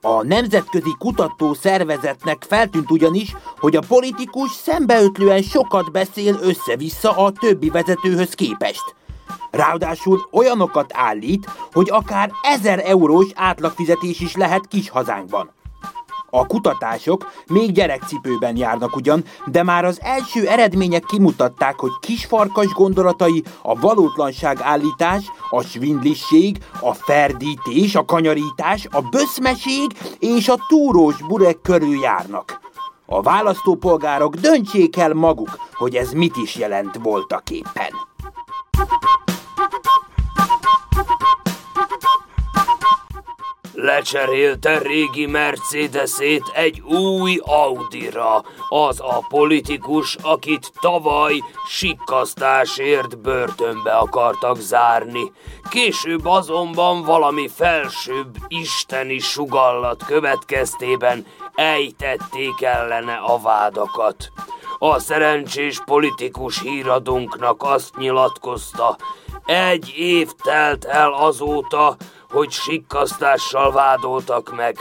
A 0.00 0.22
Nemzetközi 0.22 0.94
Kutató 0.98 1.54
Szervezetnek 1.54 2.44
feltűnt 2.48 2.90
ugyanis, 2.90 3.34
hogy 3.58 3.76
a 3.76 3.82
politikus 3.88 4.50
szembeötlően 4.50 5.42
sokat 5.42 5.92
beszél 5.92 6.38
össze-vissza 6.42 7.10
a 7.10 7.32
többi 7.32 7.68
vezetőhöz 7.68 8.34
képest. 8.34 8.94
Ráadásul 9.50 10.28
olyanokat 10.30 10.90
állít, 10.94 11.50
hogy 11.72 11.90
akár 11.90 12.30
1000 12.42 12.82
eurós 12.84 13.26
átlagfizetés 13.34 14.20
is 14.20 14.36
lehet 14.36 14.68
kis 14.68 14.90
hazánkban. 14.90 15.52
A 16.34 16.46
kutatások 16.46 17.30
még 17.46 17.72
gyerekcipőben 17.72 18.56
járnak 18.56 18.96
ugyan, 18.96 19.24
de 19.46 19.62
már 19.62 19.84
az 19.84 20.00
első 20.02 20.46
eredmények 20.46 21.04
kimutatták, 21.04 21.78
hogy 21.78 21.90
kisfarkas 22.00 22.72
gondolatai 22.72 23.42
a 23.62 23.74
valótlanság 23.80 24.58
állítás, 24.60 25.24
a 25.50 25.62
svindlisség, 25.62 26.58
a 26.80 26.94
ferdítés, 26.94 27.94
a 27.94 28.04
kanyarítás, 28.04 28.86
a 28.90 29.00
böszmeség 29.00 29.92
és 30.18 30.48
a 30.48 30.64
túrós 30.68 31.22
burek 31.22 31.60
körül 31.62 32.00
járnak. 32.00 32.60
A 33.06 33.22
választópolgárok 33.22 34.34
döntsék 34.34 34.96
el 34.96 35.14
maguk, 35.14 35.58
hogy 35.72 35.94
ez 35.94 36.12
mit 36.12 36.36
is 36.36 36.56
jelent 36.56 36.98
voltak 37.02 37.50
éppen. 37.50 38.10
Lecserélte 43.74 44.78
régi 44.78 45.26
Mercedesét 45.26 46.50
egy 46.54 46.80
új 46.80 47.40
Audira. 47.42 48.42
Az 48.68 49.00
a 49.00 49.24
politikus, 49.28 50.16
akit 50.22 50.72
tavaly 50.80 51.42
sikkasztásért 51.68 53.18
börtönbe 53.18 53.92
akartak 53.92 54.56
zárni. 54.56 55.32
Később 55.70 56.26
azonban 56.26 57.02
valami 57.02 57.48
felsőbb 57.48 58.36
isteni 58.48 59.18
sugallat 59.18 60.04
következtében 60.04 61.26
ejtették 61.54 62.62
ellene 62.62 63.14
a 63.14 63.40
vádakat. 63.40 64.32
A 64.78 64.98
szerencsés 64.98 65.80
politikus 65.84 66.60
híradunknak 66.60 67.62
azt 67.62 67.96
nyilatkozta, 67.96 68.96
egy 69.46 69.94
év 69.96 70.30
telt 70.42 70.84
el 70.84 71.12
azóta, 71.12 71.96
hogy 72.32 72.50
sikkasztással 72.50 73.72
vádoltak 73.72 74.56
meg. 74.56 74.76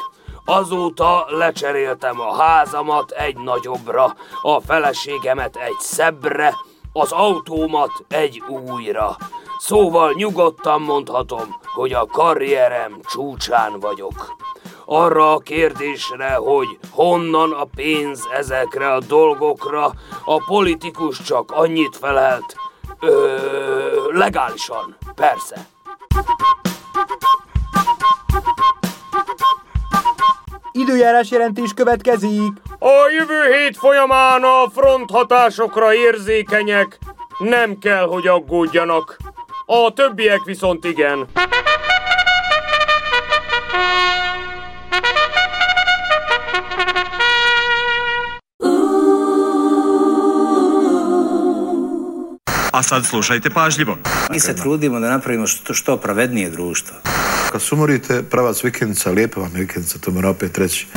Azóta 0.45 1.25
lecseréltem 1.29 2.19
a 2.19 2.33
házamat 2.41 3.11
egy 3.11 3.37
nagyobbra, 3.37 4.15
a 4.41 4.59
feleségemet 4.59 5.55
egy 5.55 5.79
szebbre, 5.79 6.55
az 6.93 7.11
autómat 7.11 7.91
egy 8.07 8.43
újra. 8.47 9.17
Szóval 9.59 10.13
nyugodtan 10.13 10.81
mondhatom, 10.81 11.59
hogy 11.73 11.93
a 11.93 12.05
karrierem 12.05 12.99
csúcsán 13.01 13.79
vagyok. 13.79 14.35
Arra 14.85 15.33
a 15.33 15.37
kérdésre, 15.37 16.33
hogy 16.33 16.79
honnan 16.91 17.51
a 17.51 17.65
pénz 17.75 18.27
ezekre 18.33 18.93
a 18.93 18.99
dolgokra, 18.99 19.91
a 20.25 20.43
politikus 20.45 21.21
csak 21.21 21.51
annyit 21.51 21.97
felelt, 21.97 22.55
ö, 22.99 23.37
legálisan, 24.11 24.97
persze. 25.15 25.67
Időjárás 30.71 31.31
jelentés 31.31 31.73
következik. 31.73 32.51
A 32.79 33.09
jövő 33.19 33.53
hét 33.53 33.77
folyamán 33.77 34.43
a 34.43 34.69
front 34.73 35.09
hatásokra 35.11 35.93
érzékenyek 35.93 36.99
nem 37.39 37.77
kell, 37.77 38.05
hogy 38.05 38.27
aggódjanak. 38.27 39.17
A 39.65 39.93
többiek 39.93 40.43
viszont 40.43 40.85
igen. 40.85 41.27
A 52.71 52.83
sad 52.83 53.05
slušajte 53.05 53.49
pažljivo. 53.49 53.97
Mi 54.31 54.39
se 54.39 54.55
trudimo 54.55 54.99
da 54.99 55.09
napravimo 55.09 55.47
što, 55.47 55.73
što 55.73 55.97
pravednije 55.97 56.49
društvo. 56.49 56.97
Kad 57.51 57.61
sumorite, 57.61 58.23
pravac 58.23 58.63
vikendica, 58.63 59.11
lijepa 59.11 59.41
vam 59.41 59.51
vikendica, 59.53 59.97
to 59.99 60.11
moram 60.11 60.31
opet 60.31 60.57
reći. 60.57 60.87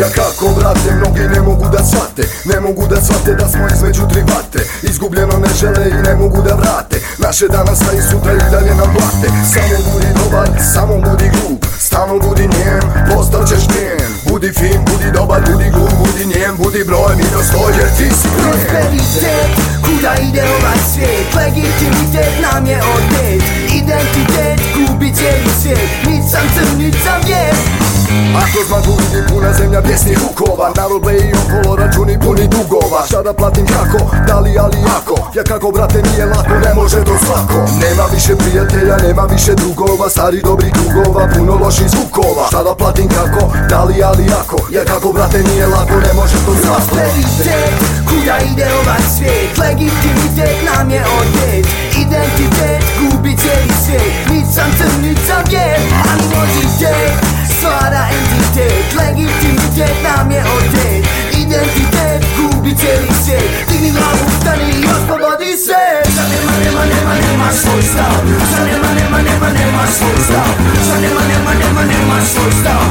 Ja 0.00 0.08
kako 0.14 0.54
brate, 0.58 0.94
mnogi 0.94 1.20
ne 1.34 1.40
mogu 1.40 1.64
da 1.72 1.84
shvate 1.84 2.22
Ne 2.44 2.60
mogu 2.60 2.86
da 2.86 2.96
shvate 2.96 3.34
da 3.34 3.48
smo 3.48 3.66
između 3.74 4.02
tri 4.12 4.20
vate 4.20 4.68
Izgubljeno 4.82 5.38
ne 5.38 5.48
žele 5.60 5.90
Nasze 7.36 7.48
dane 7.48 7.76
staje 7.76 8.02
tutaj 8.10 8.36
i 8.36 8.50
daje 8.50 8.74
nam 8.74 8.90
płatę 8.94 9.28
Samo 9.52 9.76
budi 9.92 10.06
dobar, 10.14 10.48
samo 10.74 10.94
budi 10.98 11.28
gru 11.28 11.58
Stanu 11.78 12.20
budi 12.20 12.48
niem, 12.48 12.80
postał 13.10 13.44
ćeś 13.44 13.68
mien 13.68 14.08
Budi 14.26 14.52
film, 14.52 14.84
budi 14.84 15.12
dobar, 15.12 15.42
budi 15.42 15.70
gru 15.70 15.88
Budi 15.98 16.26
niem, 16.26 16.56
budi 16.56 16.84
broj, 16.84 17.16
mi 17.16 17.24
dostoj, 17.24 17.72
jer 17.78 17.90
ty 17.96 18.14
si 18.14 18.28
mien 18.28 18.40
Prosperitet, 18.42 19.50
kuda 19.84 20.14
ide 20.28 20.42
ovaj 20.56 20.78
svijet 20.92 21.34
Legitimitet 21.34 22.32
nam 22.42 22.66
je 22.66 22.78
odnet 22.94 23.42
Identitet, 23.74 24.60
gubit 24.74 25.16
će 25.18 25.30
mi 25.44 26.12
Nic 26.12 26.30
sam 26.30 26.46
crn, 26.54 26.78
nic 26.78 26.94
sam 27.04 27.20
vjet 27.26 27.56
Ako 28.36 28.58
zmagu 28.68 28.96
zemlja 29.76 29.88
pjesnih 29.88 30.18
hukova 30.18 30.72
Narod 30.76 31.02
bleji 31.02 31.32
okolo 31.42 31.76
računi 31.76 32.18
puni 32.20 32.48
dugova. 32.48 33.06
Šta 33.06 33.22
da 33.22 33.32
platim 33.32 33.66
kako, 33.66 33.98
da 34.26 34.40
li 34.40 34.58
ali 34.58 34.78
jako? 34.78 35.30
Ja 35.34 35.42
kako 35.42 35.70
brate 35.70 36.02
nije 36.02 36.26
lako, 36.26 36.54
ne 36.64 36.74
može 36.74 37.04
to 37.04 37.18
svako. 37.26 37.58
Nema 37.84 38.04
više 38.14 38.36
prijatelja, 38.36 38.96
nema 38.96 39.22
više 39.22 39.54
drugova. 39.54 40.08
Stari 40.08 40.40
dobrih 40.42 40.72
drugova, 40.72 41.28
puno 41.34 41.54
loših 41.64 41.88
zvukova. 41.90 42.46
Šta 42.48 42.62
da 42.62 42.74
platim 42.74 43.08
kako, 43.08 43.52
da 43.70 43.84
li 43.84 44.02
ali 44.02 44.24
jako? 44.26 44.56
Ja 44.70 44.84
kako 44.84 45.12
brate 45.12 45.38
nije 45.42 45.66
lako, 45.66 45.94
ne 46.06 46.12
može 46.20 46.38
to 46.46 46.52
svako. 46.62 46.94
Prosperitet, 46.94 47.74
kuda 48.08 48.36
ide 48.52 48.66
ovaj 48.80 49.02
svijet. 49.16 49.58
Legitimitet 49.58 50.56
nam 50.68 50.90
je 50.90 51.02
odnet 51.20 51.66
Identitet, 52.02 52.82
gubi 53.00 53.36
cijeli 53.40 53.72
svijet. 53.84 54.14
Nit 54.30 54.46
sam 54.54 54.70
crn, 54.78 55.02
nit 55.02 55.18
sam 55.26 55.42
bijel 55.48 55.80
Animozitet, 56.12 57.12
stvara 57.58 58.02
entitet. 58.18 58.86
Legitimitet 59.00 59.45
nam 59.84 60.30
je 60.30 60.42
odnet 60.56 61.04
Identitet, 61.42 62.20
gubi 62.36 62.76
cijeli 62.80 63.08
svijet 63.24 63.50
Digni 63.68 63.90
glavu, 63.90 64.24
stani 64.40 64.70
i 64.80 64.84
oslobodi 64.94 65.52
se 65.66 65.82
Za 66.16 66.24
nema, 66.32 66.52
nema, 66.64 66.82
nema, 66.92 67.14
nema 67.26 67.48
svoj 67.60 67.82
stav 67.92 68.18
Za 68.52 68.60
nema, 68.68 68.90
nema, 68.98 69.18
nema, 69.28 69.48
nema 69.58 69.84
svoj 69.96 70.18
stav 70.26 70.50
Za 70.88 70.96
nema, 71.00 71.22
nema, 71.30 71.52
nema, 71.62 71.82
nema 71.92 72.18
svoj 72.32 72.52
stav 72.60 72.86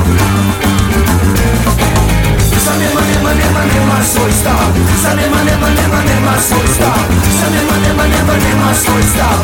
Za 2.66 2.74
nema, 2.82 3.02
nema, 3.10 3.32
nema, 3.42 3.62
nema 3.74 3.98
svoj 4.12 4.32
stav 4.42 4.68
Za 5.04 5.12
nema, 5.20 5.40
nema, 5.50 5.68
nema, 5.78 6.00
nema 6.10 6.34
svoj 6.48 6.68
stav 6.76 7.02
Za 7.40 7.48
nema, 7.56 7.76
nema, 7.86 8.04
nema, 8.14 8.36
nema 8.46 8.70
svoj 8.84 9.04
stav 9.14 9.40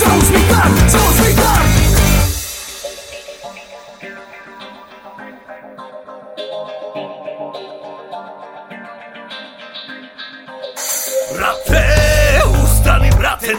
Zauzmi 0.00 0.40
gard, 0.50 0.76
zauzmi 0.92 1.35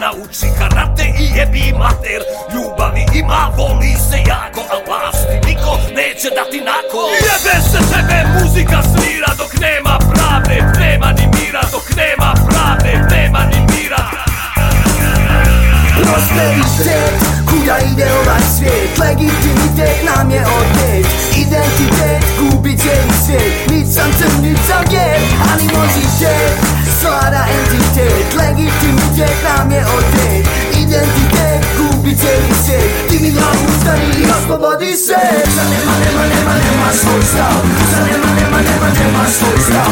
nauči 0.08 0.48
karate 0.58 1.06
i 1.22 1.24
jebi 1.36 1.72
mater. 1.78 2.22
Ljubavi 2.54 3.04
ima, 3.14 3.52
voli 3.56 3.94
se 4.10 4.18
jako, 4.26 4.60
a 4.74 4.76
vlasti 4.86 5.36
niko 5.46 5.72
neće 5.96 6.28
dati 6.38 6.60
nako 6.70 7.00
Jebe 7.28 7.56
se 7.70 7.78
tebe, 7.92 8.18
muzika 8.34 8.82
svira 8.82 9.30
dok 9.38 9.52
nema 9.60 9.98
pravde 10.12 10.56
Nema 10.80 11.12
ni 11.12 11.26
mira. 11.34 11.62
Dok 11.72 11.96
nema 11.96 12.34
pravde, 12.48 12.92
nema 13.10 13.38
ni 13.44 13.60
mira 13.72 14.02
Prosteritet, 16.08 17.12
chuja 17.46 17.78
ideą 17.78 18.24
na 18.26 18.38
świat 18.38 18.98
Legitymitet 18.98 20.04
na 20.04 20.24
mnie 20.24 20.42
odnieść. 20.58 21.38
Identitet, 21.38 22.24
gubi 22.38 22.76
dzień 22.76 23.08
świat 23.24 23.70
Nic 23.70 23.94
sam 23.94 24.10
tym, 24.12 24.42
nic 24.42 24.58
sam 24.68 24.84
wiem 24.90 25.22
Animozitet, 25.52 26.58
słara 27.00 27.44
entitet 27.46 28.34
Legitymitet 28.36 29.36
na 29.44 29.64
mnie 29.64 29.84
odnieść. 29.96 30.48
Identitet, 30.82 31.62
gubi 31.76 32.16
dzień 32.16 32.44
świat 32.64 33.08
Ty 33.08 33.20
mi 33.20 33.30
na 33.32 33.46
usta 33.66 33.96
i 34.20 34.26
rozpowody 34.26 34.86
się 34.86 35.20
Zanema, 35.56 35.94
nema, 36.04 36.24
nema, 36.34 36.54
nema 36.54 36.92
swój 36.92 37.22
stał 37.22 37.56
Zanema, 37.92 38.30
nema, 38.40 38.60
nema, 38.98 39.24
swój 39.28 39.62
stał 39.62 39.87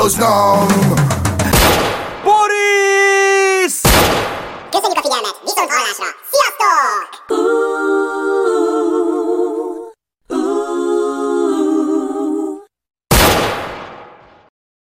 blows 0.00 0.16
numb. 0.16 1.09